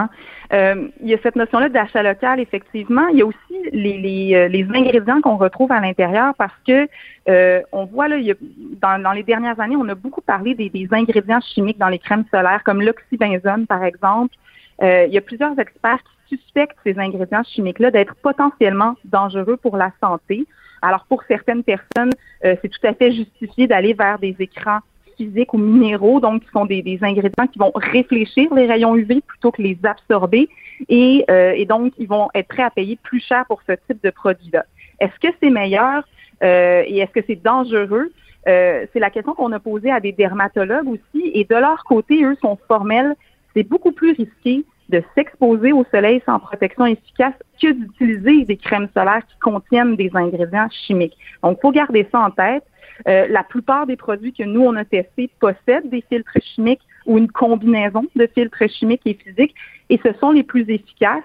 [0.00, 0.08] Dans
[0.52, 3.08] euh, il y a cette notion-là d'achat local, effectivement.
[3.08, 6.88] Il y a aussi les, les, euh, les ingrédients qu'on retrouve à l'intérieur parce que
[7.28, 8.34] euh, on voit là, il y a,
[8.80, 11.98] dans, dans, les dernières années, on a beaucoup parlé des, des ingrédients chimiques dans les
[11.98, 14.34] crèmes solaires, comme l'oxybenzone, par exemple.
[14.82, 19.76] Euh, il y a plusieurs experts qui suspectent ces ingrédients chimiques-là d'être potentiellement dangereux pour
[19.76, 20.46] la santé.
[20.82, 22.12] Alors, pour certaines personnes,
[22.44, 24.80] euh, c'est tout à fait justifié d'aller vers des écrans
[25.16, 29.50] physiques ou minéraux, donc qui sont des, ingrédients qui vont réfléchir les rayons UV plutôt
[29.50, 30.48] que les absorber,
[30.88, 34.02] et, euh, et, donc ils vont être prêts à payer plus cher pour ce type
[34.02, 34.64] de produit-là.
[35.00, 36.04] Est-ce que c'est meilleur
[36.42, 38.12] euh, et est-ce que c'est dangereux?
[38.46, 42.22] Euh, c'est la question qu'on a posée à des dermatologues aussi, et de leur côté,
[42.24, 43.14] eux sont formels.
[43.54, 48.88] C'est beaucoup plus risqué de s'exposer au soleil sans protection efficace que d'utiliser des crèmes
[48.94, 51.16] solaires qui contiennent des ingrédients chimiques.
[51.42, 52.64] Donc, faut garder ça en tête.
[53.08, 57.18] Euh, la plupart des produits que nous, on a testés possèdent des filtres chimiques ou
[57.18, 59.54] une combinaison de filtres chimiques et physiques,
[59.90, 61.22] et ce sont les plus efficaces.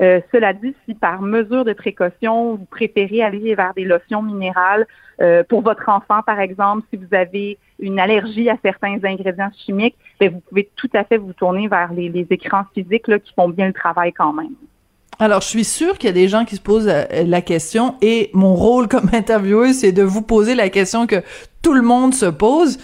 [0.00, 4.86] Euh, cela dit, si par mesure de précaution, vous préférez aller vers des lotions minérales
[5.20, 9.96] euh, pour votre enfant, par exemple, si vous avez une allergie à certains ingrédients chimiques,
[10.18, 13.34] bien, vous pouvez tout à fait vous tourner vers les, les écrans physiques là, qui
[13.34, 14.54] font bien le travail quand même.
[15.22, 17.94] Alors, je suis sûre qu'il y a des gens qui se posent euh, la question
[18.00, 21.22] et mon rôle comme intervieweuse, c'est de vous poser la question que
[21.60, 22.78] tout le monde se pose.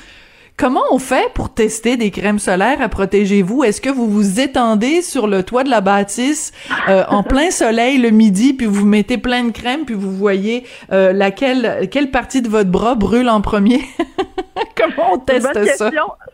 [0.59, 4.41] Comment on fait pour tester des crèmes solaires à protéger vous Est-ce que vous vous
[4.41, 6.51] étendez sur le toit de la bâtisse
[6.89, 10.65] euh, en plein soleil le midi, puis vous mettez plein de crème, puis vous voyez
[10.93, 13.81] euh, laquelle quelle partie de votre bras brûle en premier?
[14.77, 15.91] Comment on teste ça?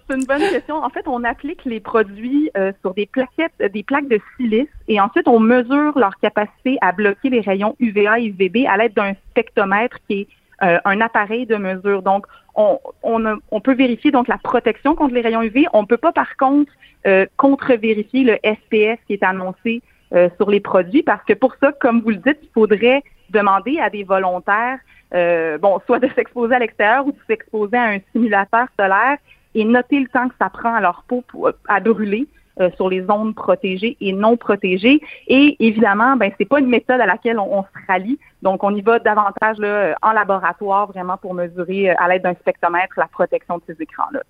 [0.08, 0.76] C'est une bonne question.
[0.76, 5.00] En fait, on applique les produits euh, sur des plaquettes, des plaques de silice, et
[5.00, 9.14] ensuite on mesure leur capacité à bloquer les rayons UVA et UVB à l'aide d'un
[9.32, 10.28] spectromètre qui est
[10.62, 12.02] euh, un appareil de mesure.
[12.02, 15.66] Donc, on, peut vérifier donc la protection contre les rayons UV.
[15.72, 16.72] On ne peut pas, par contre,
[17.06, 21.72] euh, contre-vérifier le SPS qui est annoncé euh, sur les produits parce que pour ça,
[21.72, 24.78] comme vous le dites, il faudrait demander à des volontaires,
[25.14, 29.16] euh, bon, soit de s'exposer à l'extérieur ou de s'exposer à un simulateur solaire
[29.54, 31.24] et noter le temps que ça prend à leur peau
[31.68, 32.26] à brûler
[32.60, 35.00] euh, sur les zones protégées et non protégées.
[35.26, 38.18] Et évidemment, ben c'est pas une méthode à laquelle on, on, se rallie.
[38.42, 42.34] Donc, on y va davantage là, en laboratoire vraiment pour mesurer euh, à l'aide d'un
[42.34, 44.22] spectromètre la protection de ces écrans-là.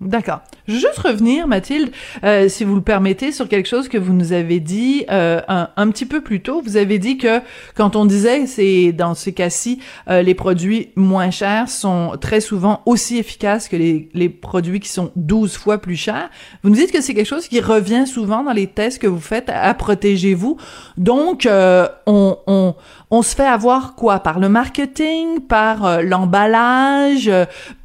[0.00, 0.42] D'accord.
[0.68, 1.90] Je veux juste revenir, Mathilde,
[2.22, 5.90] euh, si vous le permettez, sur quelque chose que vous nous avez dit euh, un,
[5.90, 6.62] petit peu plus tôt.
[6.64, 7.40] Vous avez dit que
[7.74, 12.82] quand on disait, c'est dans ces cas-ci, euh, les produits moins chers sont très souvent
[12.86, 16.30] aussi efficaces que les, les produits qui sont 12 fois plus chers.
[16.62, 19.20] Vous nous dites que c'est quelque chose qui revient souvent dans les tests que vous
[19.20, 20.58] faites à, à protéger-vous.
[20.96, 22.74] Donc, euh, on, on,
[23.10, 24.20] on se fait avoir quoi?
[24.20, 27.30] Par le marketing, par euh, l'emballage,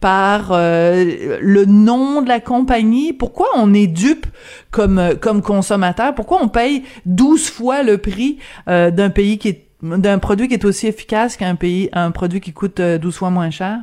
[0.02, 4.26] par le nom de la compagnie, pourquoi on est dupe
[4.72, 6.14] comme, euh, comme consommateur?
[6.16, 10.54] Pourquoi on paye 12 fois le prix euh, d'un pays qui est d'un produit qui
[10.54, 13.80] est aussi efficace qu'un pays, un produit qui coûte 12 fois moins cher?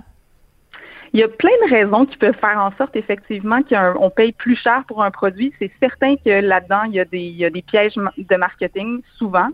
[1.12, 4.56] Il y a plein de raisons qui peuvent faire en sorte effectivement qu'on paye plus
[4.56, 5.52] cher pour un produit.
[5.58, 9.48] C'est certain que là-dedans, il il y a des pièges de marketing souvent.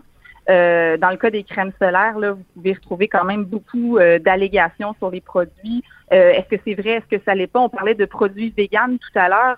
[0.49, 4.17] Euh, dans le cas des crèmes solaires, là, vous pouvez retrouver quand même beaucoup euh,
[4.17, 5.83] d'allégations sur les produits.
[6.13, 6.91] Euh, est-ce que c'est vrai?
[6.91, 7.59] Est-ce que ça l'est pas?
[7.59, 9.57] On parlait de produits véganes tout à l'heure.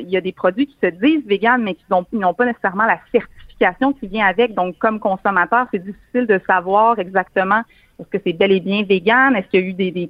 [0.00, 3.00] il y a des produits qui se disent véganes, mais qui n'ont pas nécessairement la
[3.10, 4.54] certification qui vient avec.
[4.54, 7.62] Donc, comme consommateur, c'est difficile de savoir exactement
[8.00, 9.34] est-ce que c'est bel et bien vegan?
[9.34, 10.08] Est-ce qu'il y a eu des, des,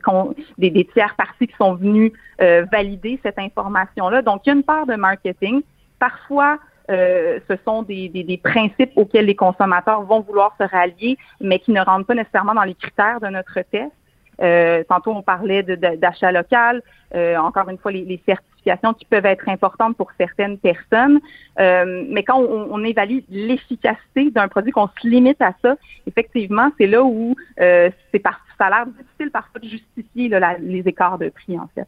[0.58, 4.20] des, des tiers parties qui sont venus valider cette information-là?
[4.20, 5.62] Donc, il y a une part de marketing.
[5.98, 6.58] Parfois,
[6.90, 11.58] euh, ce sont des, des, des, principes auxquels les consommateurs vont vouloir se rallier, mais
[11.58, 13.92] qui ne rentrent pas nécessairement dans les critères de notre test.
[14.40, 16.82] Euh, tantôt, on parlait d'achat local.
[17.14, 21.20] Euh, encore une fois, les, les, certifications qui peuvent être importantes pour certaines personnes.
[21.58, 26.70] Euh, mais quand on, on évalue l'efficacité d'un produit, qu'on se limite à ça, effectivement,
[26.78, 30.86] c'est là où euh, c'est par, ça a l'air difficile parfois de justifier là, les
[30.86, 31.86] écarts de prix, en fait.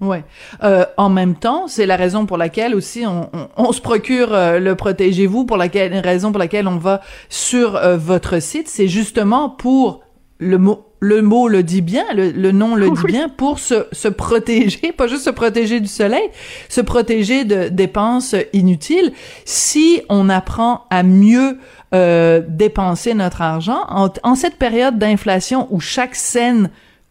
[0.00, 0.24] Ouais.
[0.62, 4.34] Euh, en même temps, c'est la raison pour laquelle aussi on, on, on se procure
[4.34, 8.88] euh, le protégez-vous, pour laquelle raison pour laquelle on va sur euh, votre site, c'est
[8.88, 10.00] justement pour
[10.38, 13.86] le mot le mot le dit bien, le, le nom le dit bien, pour se,
[13.92, 16.30] se protéger, pas juste se protéger du soleil,
[16.70, 19.12] se protéger de dépenses inutiles.
[19.44, 21.58] Si on apprend à mieux
[21.94, 26.70] euh, dépenser notre argent en, en cette période d'inflation où chaque scène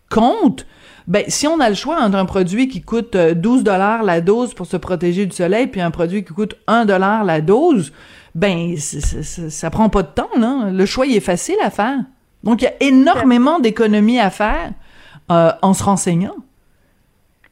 [0.09, 0.65] compte,
[1.07, 4.21] ben si on a le choix entre un produit qui coûte 12 euh, dollars la
[4.21, 7.93] dose pour se protéger du soleil puis un produit qui coûte 1 dollar la dose,
[8.35, 11.99] ben ça prend pas de temps là, le choix il est facile à faire.
[12.43, 14.71] Donc il y a énormément d'économies à faire
[15.31, 16.35] euh, en se renseignant.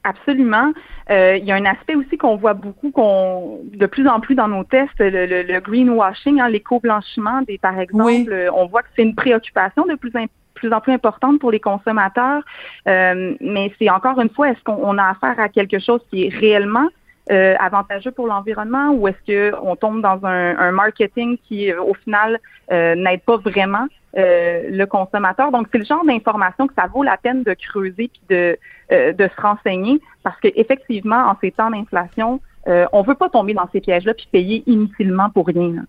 [0.03, 0.71] Absolument.
[1.11, 4.33] Euh, il y a un aspect aussi qu'on voit beaucoup, qu'on de plus en plus
[4.33, 8.49] dans nos tests, le, le, greenwashing, hein, l'éco-blanchiment, des par exemple.
[8.55, 10.25] On voit que c'est une préoccupation de plus en
[10.61, 12.43] plus en plus importante pour les consommateurs.
[12.87, 16.29] Euh, mais c'est encore une fois, est-ce qu'on a affaire à quelque chose qui est
[16.29, 16.87] réellement
[17.31, 22.39] euh, avantageux pour l'environnement ou est-ce qu'on tombe dans un, marketing qui, au final,
[22.71, 25.51] euh, n'aide pas vraiment le consommateur?
[25.51, 28.57] Donc, c'est le genre d'information que ça vaut la peine de creuser puis de,
[28.91, 33.81] de se renseigner parce qu'effectivement, en ces temps d'inflation, on veut pas tomber dans ces
[33.81, 35.85] pièges-là puis payer inutilement pour rien.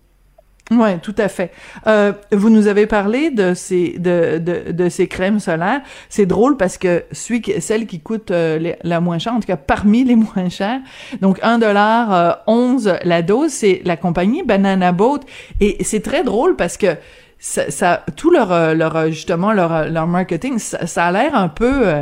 [0.71, 1.51] Ouais, tout à fait.
[1.87, 5.81] Euh, vous nous avez parlé de ces de, de, de ces crèmes solaires.
[6.07, 9.47] C'est drôle parce que celui qui, celle qui coûte euh, la moins chère, en tout
[9.47, 10.79] cas parmi les moins chères,
[11.19, 15.19] donc 1 dollar euh, 11 la dose, c'est la compagnie Banana Boat
[15.59, 16.95] et c'est très drôle parce que
[17.39, 21.49] ça, ça tout leur euh, leur justement leur leur marketing, ça, ça a l'air un
[21.49, 21.93] peu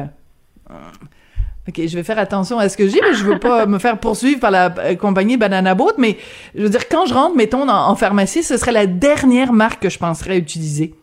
[1.72, 3.98] OK, je vais faire attention à ce que dis, mais je veux pas me faire
[3.98, 6.18] poursuivre par la euh, compagnie Banana Boat, mais
[6.54, 9.90] je veux dire, quand je rentre, mettons, en, pharmacie, ce serait la dernière marque que
[9.90, 10.94] je penserais utiliser.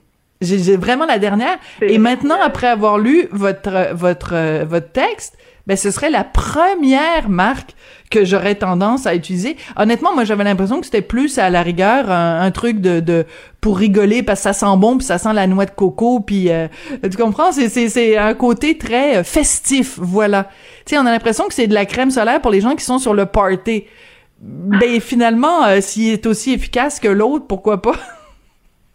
[0.43, 1.59] J'ai vraiment la dernière.
[1.81, 5.37] Et maintenant, après avoir lu votre votre euh, votre texte,
[5.69, 7.75] ben ce serait la première marque
[8.11, 9.59] que j'aurais tendance à utiliser.
[9.77, 13.27] Honnêtement, moi j'avais l'impression que c'était plus à la rigueur un, truc de, de
[13.61, 16.51] pour rigoler parce que ça sent bon puis ça sent la noix de coco puis
[16.51, 16.69] euh,
[17.03, 17.53] tu comprends?
[17.53, 20.45] C'est c'est un côté très euh, festif voilà.
[20.87, 22.85] Tu sais on a l'impression que c'est de la crème solaire pour les gens qui
[22.85, 23.85] sont sur le party.
[24.41, 27.95] Ben finalement euh, s'il est aussi efficace que l'autre, pourquoi pas?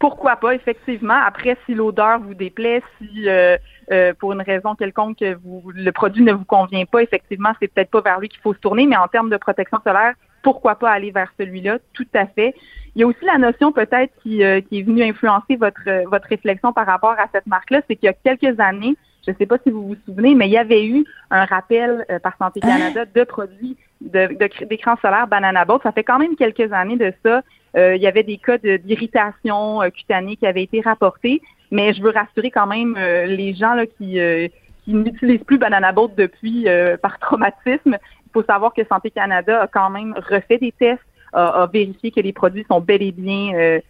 [0.04, 1.18] Pourquoi pas effectivement.
[1.26, 3.56] Après si l'odeur vous déplaît, si euh,
[3.90, 7.72] euh, pour une raison quelconque que vous, le produit ne vous convient pas, effectivement, c'est
[7.72, 10.12] peut-être pas vers lui qu'il faut se tourner, mais en termes de protection solaire,
[10.42, 11.78] pourquoi pas aller vers celui-là?
[11.94, 12.54] Tout à fait.
[12.94, 16.28] Il y a aussi la notion peut-être qui, euh, qui est venue influencer votre, votre
[16.28, 19.46] réflexion par rapport à cette marque-là, c'est qu'il y a quelques années, je ne sais
[19.46, 22.60] pas si vous vous souvenez, mais il y avait eu un rappel euh, par Santé
[22.60, 24.28] Canada de produits de,
[24.66, 25.80] d'écran solaire Banana Boat.
[25.82, 27.40] Ça fait quand même quelques années de ça.
[27.76, 31.42] Il y avait des cas d'irritation cutanée qui avaient été rapportés.
[31.74, 34.46] Mais je veux rassurer quand même euh, les gens qui, euh,
[34.84, 37.96] qui n'utilisent plus Banana Boat depuis euh, par traumatisme.
[38.26, 42.20] Il faut savoir que Santé Canada a quand même refait des tests, a, vérifié que
[42.20, 43.80] les produits sont bel et bien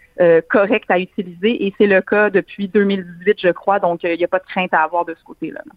[0.48, 3.80] corrects à utiliser et c'est le cas depuis 2018, je crois.
[3.80, 5.60] Donc, il n'y a pas de crainte à avoir de ce côté-là.
[5.66, 5.72] là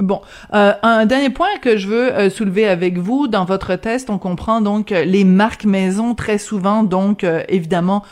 [0.00, 0.20] Bon,
[0.54, 4.18] euh, un dernier point que je veux euh, soulever avec vous dans votre test, on
[4.18, 8.04] comprend donc les marques maison très souvent donc euh, évidemment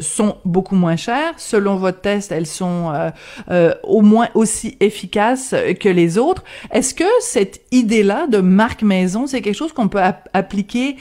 [0.00, 1.34] sont beaucoup moins chères.
[1.36, 2.92] Selon votre test, elles sont
[3.84, 6.42] au moins aussi efficaces que les autres.
[6.72, 10.00] Est-ce que cette idée-là de marque maison, c'est quelque chose qu'on peut
[10.32, 10.96] appliquer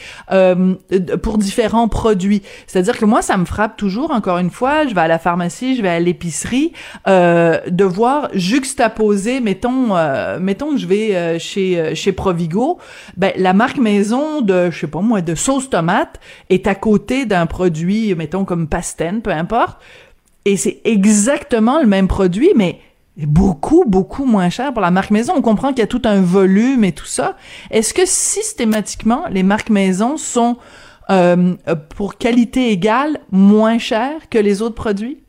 [1.24, 2.44] pour différents produits?
[2.68, 4.12] C'est-à-dire que moi, ça me frappe toujours.
[4.12, 6.74] Encore une fois, je vais à la pharmacie, je vais à l'épicerie,
[7.08, 12.80] de voir juxtaposer, mettons euh, mettons que je vais euh, chez euh, chez Provigo,
[13.18, 17.26] ben la marque maison de je sais pas moi de sauce tomate est à côté
[17.26, 19.82] d'un produit mettons comme Pastène, peu importe.
[20.46, 22.80] et c'est exactement le même produit, mais
[23.18, 25.34] beaucoup, beaucoup moins cher pour la marque maison.
[25.36, 27.38] On comprend qu'il y a tout un volume et tout ça.
[27.70, 30.58] Est-ce que systématiquement, les marques maison sont,
[31.96, 35.21] pour qualité égale, moins chères que les autres produits?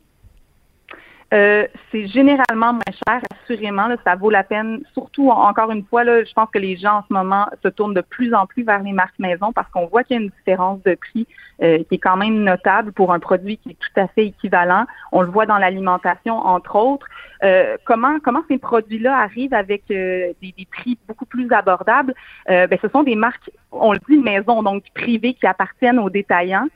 [1.33, 3.87] Euh, c'est généralement moins cher, assurément.
[4.03, 4.83] ça vaut la peine.
[4.93, 7.95] Surtout, encore une fois, là, je pense que les gens en ce moment se tournent
[7.95, 10.29] de plus en plus vers les marques maison parce qu'on voit qu'il y a une
[10.29, 11.27] différence de prix
[11.63, 14.85] euh, qui est quand même notable pour un produit qui est tout à fait équivalent.
[15.11, 17.07] On le voit dans l'alimentation, entre autres.
[17.43, 22.13] Euh, comment comment ces produits-là arrivent avec des, des, prix beaucoup plus abordables?
[22.47, 26.67] Ben, ce sont des marques, on le dit, maison, donc privées qui appartiennent aux détaillants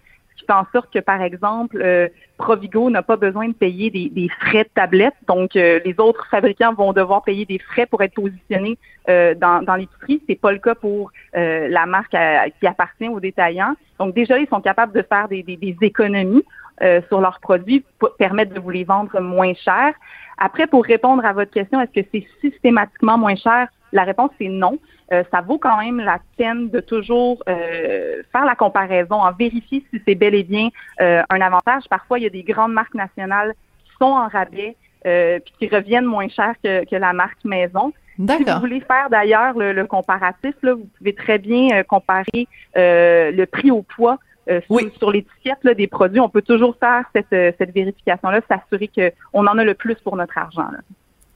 [0.48, 4.64] fait en sorte que, par exemple, euh, Provigo n'a pas besoin de payer des, frais
[4.64, 5.14] de tablette.
[5.28, 8.78] Donc, euh, les autres fabricants vont devoir payer des frais pour être positionnés
[9.10, 10.24] euh, dans, dans l'épicerie.
[10.28, 12.16] C'est pas le cas pour la marque
[12.60, 13.76] qui appartient aux détaillants.
[14.00, 16.44] Donc, déjà, ils sont capables de faire des, des, économies
[17.08, 19.94] sur leurs produits, pour permettre de vous les vendre moins cher.
[20.38, 23.68] Après, pour répondre à votre question, est-ce que c'est systématiquement moins cher?
[23.92, 24.80] La réponse est non.
[25.14, 29.86] Euh, ça vaut quand même la peine de toujours euh, faire la comparaison, en vérifier
[29.92, 30.70] si c'est bel et bien
[31.02, 31.84] euh, un avantage.
[31.90, 33.54] Parfois, il y a des grandes marques nationales
[33.86, 37.94] qui sont en rabais puis qui reviennent moins cher que, la marque maison.
[38.18, 43.72] Si vous voulez faire d'ailleurs le, comparatif, là, vous pouvez très bien comparer le prix
[43.72, 44.18] au poids
[44.66, 46.20] sur, l'étiquette des produits.
[46.20, 50.38] On peut toujours faire cette, cette vérification-là, s'assurer qu'on en a le plus pour notre
[50.38, 50.70] argent.
[50.74, 50.80] Là.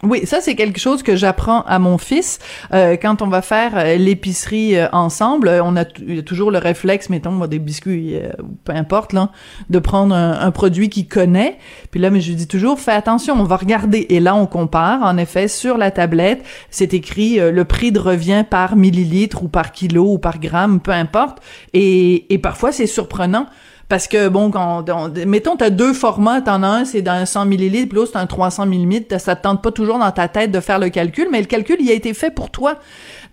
[0.03, 2.39] Oui, ça c'est quelque chose que j'apprends à mon fils
[2.73, 5.47] euh, quand on va faire euh, l'épicerie euh, ensemble.
[5.63, 8.15] On a, toujours le réflexe, mettons des biscuits,
[8.63, 9.29] peu importe là,
[9.69, 11.57] de prendre un, produit qu'il connaît.
[11.91, 14.07] Puis là, mais je lui dis toujours, fais attention, on va regarder.
[14.09, 15.03] Et là, on compare.
[15.03, 19.71] En effet, sur la tablette, c'est écrit le prix de revient par millilitre ou par
[19.71, 21.39] kilo ou par gramme, peu importe.
[21.73, 23.47] Et, et parfois, c'est surprenant
[23.91, 24.85] parce que, bon, quand,
[25.27, 28.19] mettons, t'as deux formats, t'en as un, c'est dans un 100 millilitres, puis l'autre, c'est
[28.19, 31.27] un 300 millilitres, ça te tente pas toujours dans ta tête de faire le calcul,
[31.29, 32.77] mais le calcul, il a été fait pour toi.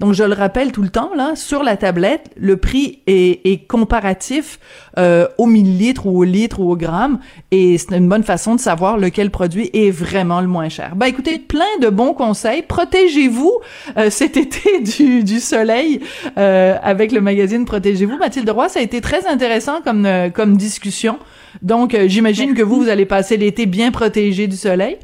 [0.00, 3.66] Donc, je le rappelle tout le temps, là, sur la tablette, le prix est, est
[3.66, 4.58] comparatif
[4.98, 7.18] euh, au millilitre ou au litre ou au gramme,
[7.50, 10.94] et c'est une bonne façon de savoir lequel produit est vraiment le moins cher.
[10.96, 12.62] Ben, écoutez, plein de bons conseils.
[12.62, 13.52] Protégez-vous
[13.96, 16.00] euh, cet été du, du soleil
[16.36, 18.18] euh, avec le magazine Protégez-vous.
[18.18, 21.18] Mathilde Roy, ça a été très intéressant comme, euh, comme discussion.
[21.62, 24.98] Donc, euh, j'imagine que vous, vous allez passer l'été bien protégé du soleil.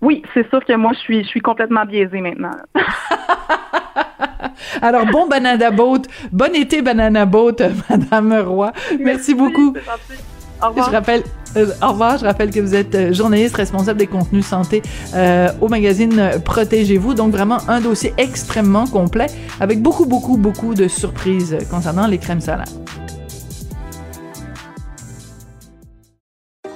[0.00, 2.50] Oui, c'est sûr que moi, je suis, je suis complètement biaisée maintenant.
[4.82, 6.02] Alors, bon banana boat.
[6.32, 7.56] Bon été banana boat,
[7.90, 8.72] Madame Roy.
[9.00, 9.74] Merci, beaucoup.
[10.62, 10.86] Au revoir.
[10.86, 11.22] Je rappelle,
[11.56, 12.18] euh, au revoir.
[12.18, 14.82] Je rappelle que vous êtes euh, journaliste responsable des contenus santé
[15.14, 17.14] euh, au magazine Protégez-vous.
[17.14, 19.26] Donc vraiment un dossier extrêmement complet
[19.60, 22.64] avec beaucoup, beaucoup, beaucoup de surprises concernant les crèmes solaires.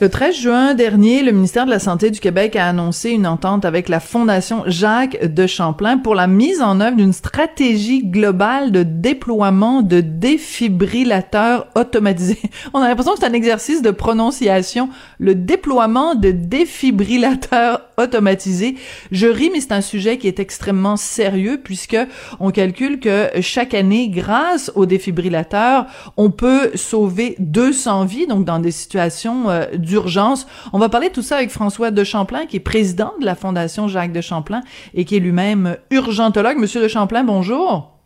[0.00, 3.66] Le 13 juin dernier, le ministère de la Santé du Québec a annoncé une entente
[3.66, 8.82] avec la Fondation Jacques de Champlain pour la mise en œuvre d'une stratégie globale de
[8.82, 12.38] déploiement de défibrillateurs automatisés.
[12.72, 14.88] On a l'impression que c'est un exercice de prononciation.
[15.18, 18.76] Le déploiement de défibrillateurs automatisés.
[19.12, 21.98] Je ris, mais c'est un sujet qui est extrêmement sérieux puisque
[22.38, 25.84] on calcule que chaque année, grâce aux défibrillateurs,
[26.16, 30.46] on peut sauver 200 vies, donc dans des situations euh, d'urgence.
[30.72, 33.34] On va parler de tout ça avec François de Champlain, qui est président de la
[33.34, 34.62] Fondation Jacques de Champlain
[34.94, 36.56] et qui est lui-même urgentologue.
[36.58, 37.98] Monsieur de Champlain, bonjour.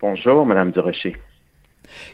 [0.00, 1.16] Bonjour, Madame Durocher.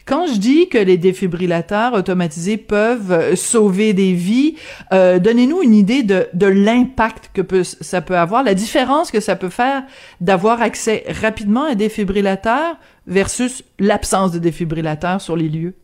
[0.05, 4.55] Quand je dis que les défibrillateurs automatisés peuvent sauver des vies,
[4.91, 9.21] euh, donnez-nous une idée de, de l'impact que peut, ça peut avoir, la différence que
[9.21, 9.83] ça peut faire
[10.19, 12.75] d'avoir accès rapidement à un défibrillateur
[13.07, 15.75] versus l'absence de défibrillateur sur les lieux.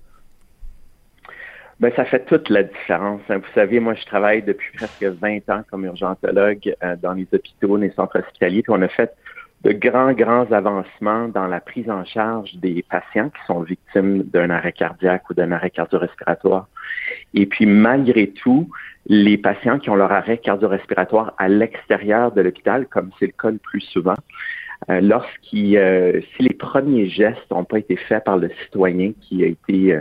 [1.81, 3.21] Ben, ça fait toute la différence.
[3.29, 3.37] Hein.
[3.37, 7.75] Vous savez, moi, je travaille depuis presque 20 ans comme urgentologue euh, dans les hôpitaux,
[7.75, 9.13] les centres hospitaliers, puis on a fait
[9.65, 14.51] de grands, grands avancements dans la prise en charge des patients qui sont victimes d'un
[14.51, 16.67] arrêt cardiaque ou d'un arrêt cardio-respiratoire.
[17.33, 18.69] Et puis, malgré tout,
[19.07, 23.49] les patients qui ont leur arrêt cardio-respiratoire à l'extérieur de l'hôpital, comme c'est le cas
[23.49, 24.15] le plus souvent,
[24.89, 29.43] euh, lorsqu'il, euh, si les premiers gestes n'ont pas été faits par le citoyen qui
[29.43, 29.99] a été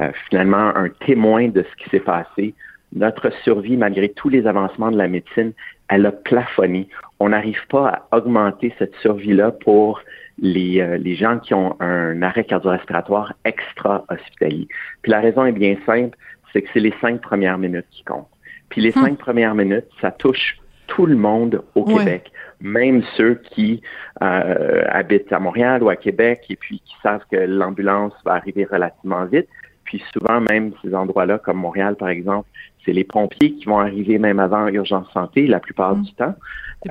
[0.00, 2.54] euh, finalement un témoin de ce qui s'est passé,
[2.92, 5.52] notre survie, malgré tous les avancements de la médecine,
[5.88, 6.88] elle a plafonné.
[7.20, 10.00] On n'arrive pas à augmenter cette survie-là pour
[10.38, 14.66] les, les gens qui ont un arrêt cardio-respiratoire extra-hospitalier.
[15.02, 16.16] Puis la raison est bien simple,
[16.52, 18.28] c'est que c'est les cinq premières minutes qui comptent.
[18.70, 23.80] Puis les cinq premières minutes, ça touche tout le monde au Québec, même ceux qui
[24.22, 28.64] euh, habitent à Montréal ou à Québec et puis qui savent que l'ambulance va arriver
[28.64, 29.48] relativement vite.
[29.90, 32.48] Puis souvent, même ces endroits-là, comme Montréal, par exemple,
[32.84, 36.36] c'est les pompiers qui vont arriver même avant urgence santé la plupart du temps.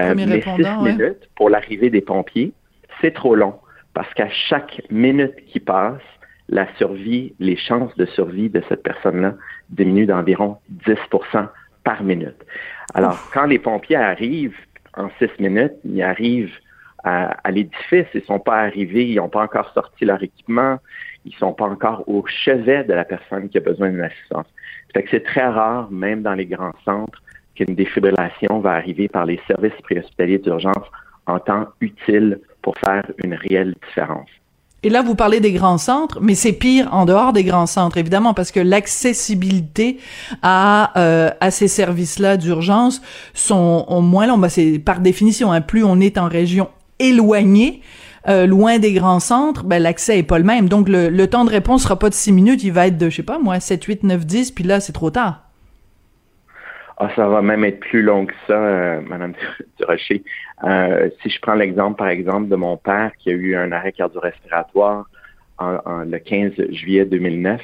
[0.02, 2.52] Euh, mais six minutes pour l'arrivée des pompiers,
[3.00, 3.56] c'est trop long
[3.93, 6.02] parce qu'à chaque minute qui passe,
[6.50, 9.36] la survie, les chances de survie de cette personne-là
[9.70, 11.47] diminuent d'environ 10%
[11.86, 12.45] par minute.
[12.93, 14.58] Alors, quand les pompiers arrivent
[14.97, 16.58] en six minutes, ils arrivent
[17.06, 20.80] à, l'édifice, ils ne sont pas arrivés, ils n'ont pas encore sorti leur équipement,
[21.30, 24.47] ils sont pas encore au chevet de la personne qui a besoin d'une assistance.
[24.93, 27.21] Que c'est très rare, même dans les grands centres,
[27.55, 30.86] qu'une défibrillation va arriver par les services préhospitaliers d'urgence
[31.27, 34.30] en temps utile pour faire une réelle différence.
[34.82, 37.97] Et là, vous parlez des grands centres, mais c'est pire en dehors des grands centres,
[37.97, 39.99] évidemment, parce que l'accessibilité
[40.41, 43.01] à euh, à ces services-là d'urgence
[43.34, 44.38] sont moins long.
[44.38, 47.82] Ben, c'est par définition, hein, plus on est en région éloignée,
[48.28, 50.67] euh, loin des grands centres, ben, l'accès est pas le même.
[50.67, 53.09] Donc, le, le temps de réponse sera pas de six minutes, il va être de,
[53.09, 55.49] je sais pas, moi, 7, 8, 9, 10, puis là, c'est trop tard.
[57.01, 59.34] Ah, ça va même être plus long que ça, euh, Madame
[59.80, 60.22] Durocher.
[60.65, 63.93] Euh, si je prends l'exemple, par exemple, de mon père qui a eu un arrêt
[63.93, 65.05] cardio-respiratoire
[65.59, 67.61] en, le 15 juillet 2009,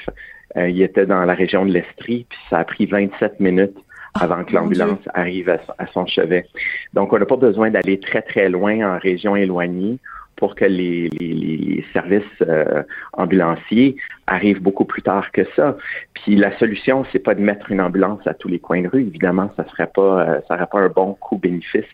[0.55, 3.77] euh, il était dans la région de l'Estrie, puis ça a pris 27 minutes
[4.13, 6.45] ah, avant que l'ambulance arrive à, son chevet.
[6.93, 9.99] Donc, on n'a pas besoin d'aller très, très loin en région éloignée
[10.35, 12.83] pour que les, les, services euh,
[13.13, 13.95] ambulanciers
[14.27, 15.77] arrivent beaucoup plus tard que ça.
[16.13, 19.01] Puis la solution, c'est pas de mettre une ambulance à tous les coins de rue.
[19.01, 21.85] Évidemment, ça serait pas, euh, ça serait pas un bon coût-bénéfice.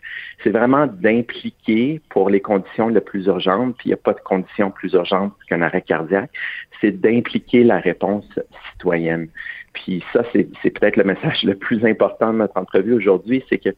[0.42, 3.76] C'est vraiment d'impliquer pour les conditions les plus urgentes.
[3.78, 6.30] Puis il n'y a pas de conditions plus urgentes qu'un arrêt cardiaque.
[6.80, 8.26] C'est d'impliquer la réponse
[8.72, 9.28] citoyenne.
[9.72, 13.58] Puis ça, c'est, c'est peut-être le message le plus important de notre entrevue aujourd'hui, c'est
[13.58, 13.70] que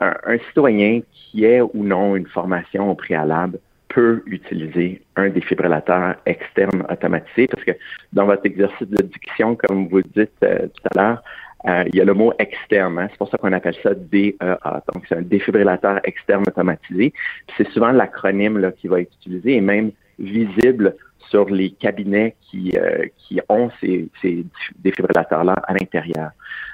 [0.00, 6.16] un, un citoyen qui ait ou non une formation au préalable peut utiliser un défibrillateur
[6.26, 7.72] externe automatisé parce que
[8.12, 11.22] dans votre exercice de diction, comme vous dites euh, tout à l'heure,
[11.66, 12.98] euh, il y a le mot externe.
[12.98, 13.08] Hein.
[13.10, 14.36] c'est pour ça qu'on appelle ça DEA.
[14.92, 17.12] Donc, c'est un défibrillateur externe automatisé.
[17.56, 20.94] C'est souvent l'acronyme qui va être utilisé et même visible
[21.30, 24.44] sur les cabinets qui, euh, qui ont ces, ces
[24.78, 26.30] défibrillateurs-là à l'intérieur.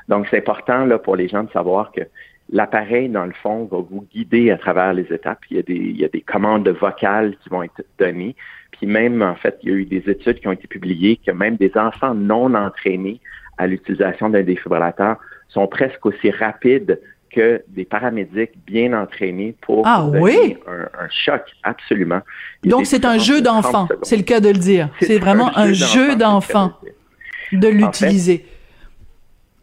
[0.08, 2.02] Donc, c'est important là, pour les gens de savoir que
[2.50, 5.40] l'appareil, dans le fond, va vous guider à travers les étapes.
[5.50, 8.36] Il y a des, il y a des commandes vocales qui vont être données.
[8.72, 11.30] Puis même, en fait, il y a eu des études qui ont été publiées que
[11.30, 13.20] même des enfants non entraînés
[13.58, 15.16] à l'utilisation d'un défibrillateur
[15.48, 20.56] sont presque aussi rapides que des paramédics bien entraînés pour ah, oui?
[20.66, 22.20] un, choc, absolument.
[22.62, 24.88] Donc c'est un jeu d'enfant, c'est le cas de le dire.
[25.00, 26.72] C'est vraiment un jeu d'enfant
[27.52, 28.44] de l'utiliser.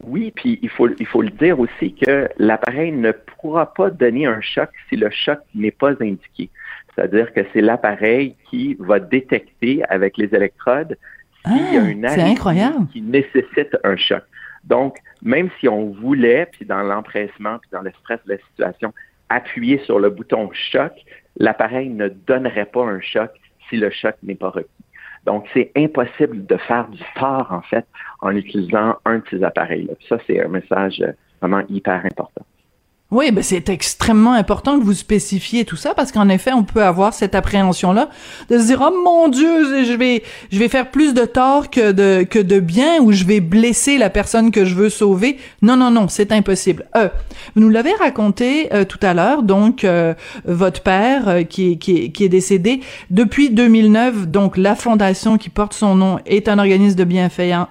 [0.02, 4.26] Oui, puis il faut, il faut le dire aussi que l'appareil ne pourra pas donner
[4.26, 6.50] un choc si le choc n'est pas indiqué.
[6.94, 10.98] C'est-à-dire que c'est l'appareil qui va détecter avec les électrodes
[11.46, 12.86] s'il y a ah, une incroyable.
[12.92, 14.22] qui nécessite un choc.
[14.64, 18.92] Donc, même si on voulait, puis dans l'empressement, puis dans le stress de la situation,
[19.28, 20.92] appuyer sur le bouton choc,
[21.36, 23.30] l'appareil ne donnerait pas un choc
[23.68, 24.68] si le choc n'est pas requis.
[25.24, 27.86] Donc, c'est impossible de faire du tort, en fait,
[28.20, 29.94] en utilisant un de ces appareils-là.
[30.08, 31.02] Ça, c'est un message
[31.40, 32.44] vraiment hyper important.
[33.12, 36.82] Oui, ben c'est extrêmement important que vous spécifiez tout ça parce qu'en effet, on peut
[36.82, 38.08] avoir cette appréhension-là
[38.48, 41.92] de se dire oh mon Dieu, je vais je vais faire plus de tort que
[41.92, 45.36] de que de bien ou je vais blesser la personne que je veux sauver.
[45.60, 46.86] Non non non, c'est impossible.
[46.96, 47.10] Euh,
[47.54, 50.14] vous nous l'avez raconté euh, tout à l'heure, donc euh,
[50.46, 55.50] votre père euh, qui est, qui qui est décédé depuis 2009, donc la fondation qui
[55.50, 57.68] porte son nom est un organisme de bienfaisance,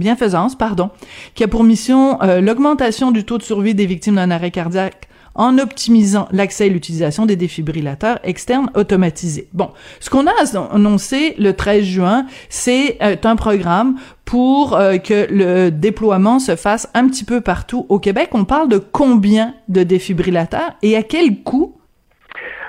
[0.00, 0.90] bienfaisance pardon,
[1.34, 5.58] qui a pour mission l'augmentation du taux de survie des victimes d'un arrêt cardiaque en
[5.58, 9.48] optimisant l'accès et l'utilisation des défibrillateurs externes automatisés.
[9.52, 9.70] Bon,
[10.00, 10.32] ce qu'on a
[10.72, 16.90] annoncé le 13 juin, c'est euh, un programme pour euh, que le déploiement se fasse
[16.94, 18.30] un petit peu partout au Québec.
[18.32, 21.76] On parle de combien de défibrillateurs et à quel coût?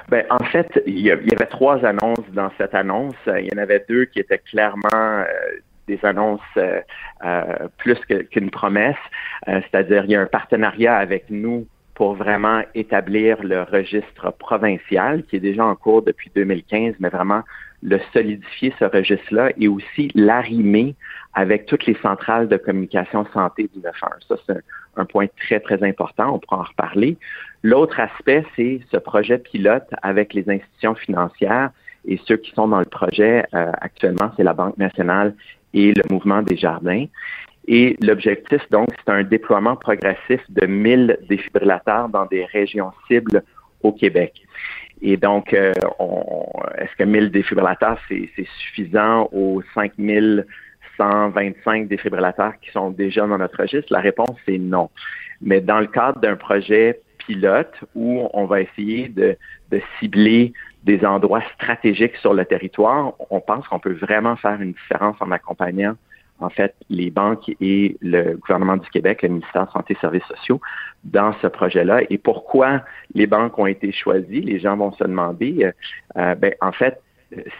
[0.10, 3.16] Ben, en fait, il y, avait trois annonces dans cette annonce.
[3.28, 5.24] Il y en avait deux qui étaient clairement euh,
[5.88, 6.42] des annonces
[7.78, 8.96] plus qu'une promesse,
[9.46, 11.68] c'est-à-dire il y a un partenariat avec nous
[12.02, 17.44] pour vraiment établir le registre provincial qui est déjà en cours depuis 2015, mais vraiment
[17.84, 20.96] le solidifier, ce registre-là, et aussi l'arrimer
[21.34, 24.26] avec toutes les centrales de communication santé du 911.
[24.28, 24.64] Ça, c'est
[24.98, 26.36] un, point très, très important.
[26.36, 27.18] On pourra en reparler.
[27.64, 31.72] L'autre aspect, c'est ce projet pilote avec les institutions financières
[32.06, 35.36] et ceux qui sont dans le projet euh, actuellement, c'est la Banque nationale
[35.74, 37.06] et le mouvement des jardins.
[37.68, 43.44] Et l'objectif, donc, c'est un déploiement progressif de 1000 défibrillateurs dans des régions cibles
[43.84, 44.42] au Québec.
[45.02, 45.74] Et donc, euh,
[46.78, 53.92] est-ce que 1000 défibrillateurs, c'est suffisant aux 5125 défibrillateurs qui sont déjà dans notre registre?
[53.92, 54.90] La réponse, c'est non.
[55.42, 59.38] Mais dans le cadre d'un projet pilote où on va essayer de
[60.00, 60.54] cibler
[60.84, 65.32] des endroits stratégiques sur le territoire, on pense qu'on peut vraiment faire une différence en
[65.32, 65.96] accompagnant
[66.42, 70.02] en fait, les banques et le gouvernement du Québec, le ministère de la Santé et
[70.02, 70.60] Services sociaux,
[71.04, 72.02] dans ce projet-là.
[72.10, 72.82] Et pourquoi
[73.14, 74.42] les banques ont été choisies?
[74.42, 75.58] Les gens vont se demander.
[75.64, 75.72] Euh,
[76.18, 77.00] euh, ben, en fait,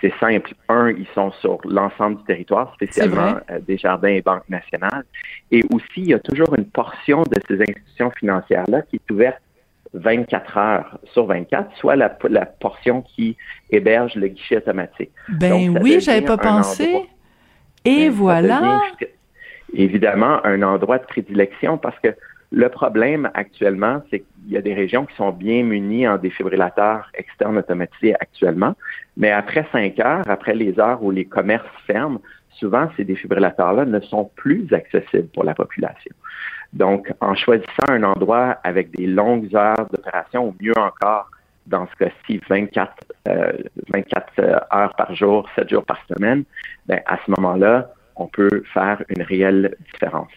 [0.02, 0.54] c'est simple.
[0.68, 5.06] Un, ils sont sur l'ensemble du territoire, spécialement euh, des jardins et banques nationales.
[5.52, 9.42] Et aussi, il y a toujours une portion de ces institutions financières-là qui est ouverte
[9.94, 13.36] 24 heures sur 24, soit la, portion qui
[13.70, 15.12] héberge le guichet automatique.
[15.30, 17.10] Ben oui, j'avais pas pensé.
[17.84, 18.82] Et ben, voilà.
[19.74, 22.16] évidemment un endroit de prédilection parce que
[22.52, 27.10] le problème actuellement, c'est qu'il y a des régions qui sont bien munies en défibrillateurs
[27.14, 28.76] externes automatisés actuellement,
[29.16, 32.20] mais après cinq heures, après les heures où les commerces ferment,
[32.52, 36.14] souvent ces défibrillateurs-là ne sont plus accessibles pour la population.
[36.74, 41.30] Donc, en choisissant un endroit avec des longues heures d'opération, ou mieux encore,
[41.68, 42.94] dans ce cas-ci, 24,
[43.26, 46.44] 24 euh, euh, heures par jour, 7 jours par semaine,
[46.88, 50.32] ben, à ce moment-là, on peut faire une réelle différence.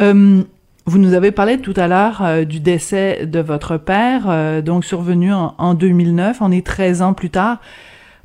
[0.00, 0.42] Euh,
[0.86, 5.54] vous nous avez parlé tout à l'heure du décès de votre père, donc survenu en,
[5.56, 6.42] en, 2009.
[6.42, 7.58] On est 13 ans plus tard.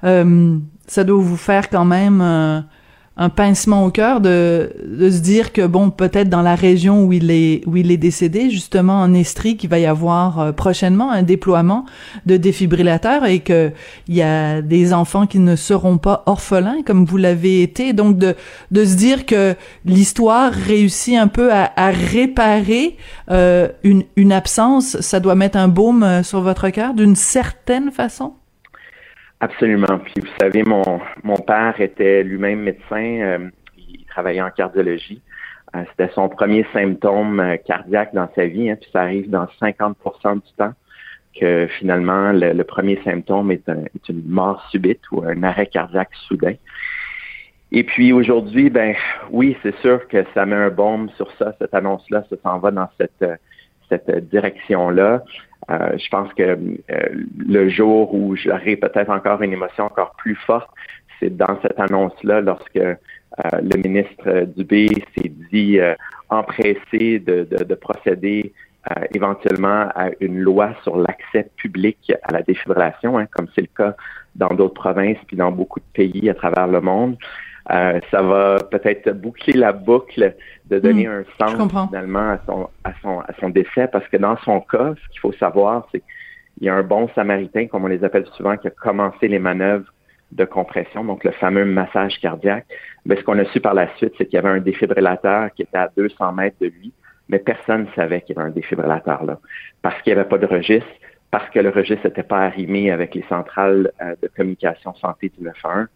[0.02, 2.66] ça doit vous faire quand même
[3.20, 7.12] un pincement au cœur de, de se dire que bon peut-être dans la région où
[7.12, 11.12] il est où il est décédé justement en Estrie qu'il va y avoir euh, prochainement
[11.12, 11.86] un déploiement
[12.26, 13.72] de défibrillateurs et que
[14.08, 17.92] il y a des enfants qui ne seront pas orphelins comme vous l'avez été.
[17.92, 18.36] Donc de
[18.72, 19.54] de se dire que
[19.84, 22.96] l'histoire réussit un peu à, réparer
[23.32, 27.92] euh, une une absence ça doit mettre un baume euh, sur votre cœur d'une certaine
[27.92, 28.39] façon?
[29.42, 30.00] Absolument.
[30.00, 33.22] Puis vous savez, mon, mon père était lui-même médecin.
[33.22, 35.22] Euh, il travaillait en cardiologie.
[35.76, 38.70] Euh, c'était son premier symptôme euh, cardiaque dans sa vie.
[38.70, 40.74] Hein, puis ça arrive dans 50% du temps
[41.40, 46.56] que finalement le, premier symptôme est, est, une mort subite ou un arrêt cardiaque soudain.
[47.72, 48.96] Et puis aujourd'hui, ben
[49.30, 51.54] oui, c'est sûr que ça met un baume sur ça.
[51.60, 53.24] Cette annonce-là, ça s'en va dans cette
[53.90, 55.24] cette direction-là.
[55.70, 56.56] Euh, je pense que euh,
[57.38, 60.70] le jour où j'aurai peut-être encore une émotion encore plus forte,
[61.20, 62.94] c'est dans cette annonce-là, lorsque euh,
[63.38, 65.80] le ministre Dubé s'est dit
[66.30, 68.54] empressé de, de, procéder
[69.14, 73.96] éventuellement à une loi sur l'accès public à la défibrillation, hein, comme c'est le cas
[74.36, 77.18] dans d'autres provinces puis dans beaucoup de pays à travers le monde.
[77.72, 82.70] Euh, ça va peut-être boucler la boucle de donner hmm, un sens finalement à son,
[82.84, 86.00] à, son, à son décès, parce que dans son cas, ce qu'il faut savoir, c'est
[86.00, 89.40] qu'il y a un bon samaritain, comme on les appelle souvent, qui a commencé les
[89.40, 89.92] manœuvres
[90.32, 92.66] de compression, donc le fameux massage cardiaque.
[93.06, 95.64] Mais ce qu'on a su par la suite, c'est qu'il y avait un défibrillateur qui
[95.64, 96.92] était à 200 mètres de lui,
[97.30, 99.40] mais personne ne savait qu'il y avait un défibrillateur là,
[99.82, 100.90] parce qu'il n'y avait pas de registre,
[101.30, 105.44] parce que le registre n'était pas arrimé avec les centrales euh, de communication santé du
[105.44, 105.88] 911.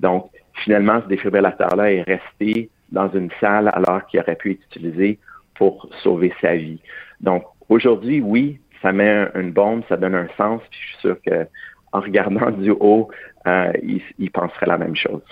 [0.00, 5.18] Donc, finalement, ce défibrillateur-là est resté dans une salle alors qu'il aurait pu être utilisé
[5.54, 6.80] pour sauver sa vie.
[7.20, 11.16] Donc, aujourd'hui, oui, ça met une bombe, ça donne un sens, puis je suis sûr
[11.24, 11.46] que
[11.92, 13.10] en regardant du haut,
[13.46, 15.22] euh, il, il penserait la même chose.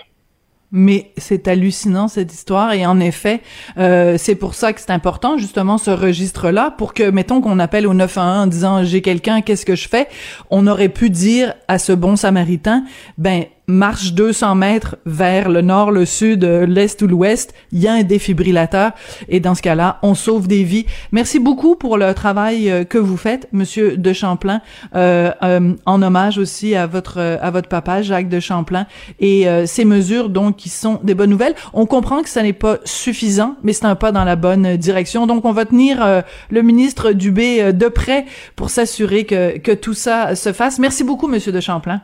[0.71, 3.41] Mais c'est hallucinant cette histoire et en effet,
[3.77, 7.85] euh, c'est pour ça que c'est important justement ce registre-là pour que mettons qu'on appelle
[7.85, 10.07] au 911 en disant j'ai quelqu'un, qu'est-ce que je fais
[10.49, 12.85] On aurait pu dire à ce bon Samaritain,
[13.17, 17.93] ben marche 200 mètres vers le nord, le sud, l'est ou l'ouest, il y a
[17.93, 18.91] un défibrillateur
[19.29, 20.85] et dans ce cas-là, on sauve des vies.
[21.11, 24.61] Merci beaucoup pour le travail euh, que vous faites, Monsieur de Champlain,
[24.95, 28.85] euh, euh, en hommage aussi à votre à votre papa Jacques de Champlain
[29.19, 31.55] et ces mesures donc qui sont des bonnes nouvelles.
[31.73, 35.27] On comprend que ça n'est pas suffisant, mais c'est un pas dans la bonne direction.
[35.27, 40.35] Donc on va tenir le ministre Dubé de près pour s'assurer que que tout ça
[40.35, 40.79] se fasse.
[40.79, 42.01] Merci beaucoup, Monsieur de Champlain.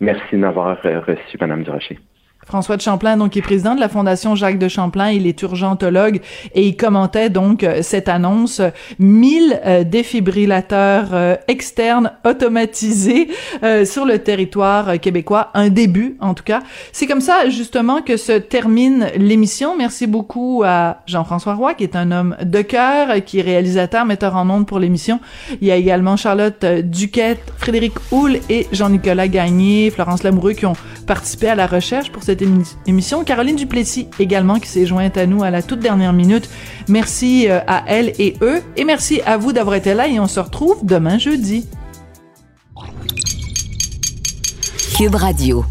[0.00, 1.98] Merci de m'avoir euh, reçu, Madame Durocher.
[2.46, 6.20] François de Champlain, donc, est président de la Fondation Jacques de Champlain, il est urgentologue
[6.54, 8.60] et il commentait donc euh, cette annonce
[9.00, 13.28] 1000 euh, défibrillateurs euh, externes automatisés
[13.84, 16.60] sur le territoire québécois, un début en tout cas.
[16.92, 19.76] C'est comme ça justement que se termine l'émission.
[19.76, 24.36] Merci beaucoup à Jean-François Roy qui est un homme de cœur, qui est réalisateur, metteur
[24.36, 25.18] en ondes pour l'émission.
[25.60, 30.76] Il y a également Charlotte Duquette, Frédéric Houle et Jean-Nicolas Gagné, Florence Lamoureux qui ont
[31.06, 32.35] participé à la recherche pour cette
[32.86, 33.24] émission.
[33.24, 36.48] Caroline Duplessis également qui s'est jointe à nous à la toute dernière minute.
[36.88, 40.26] Merci euh, à elle et eux et merci à vous d'avoir été là et on
[40.26, 41.66] se retrouve demain jeudi.
[44.96, 45.64] Cube Radio.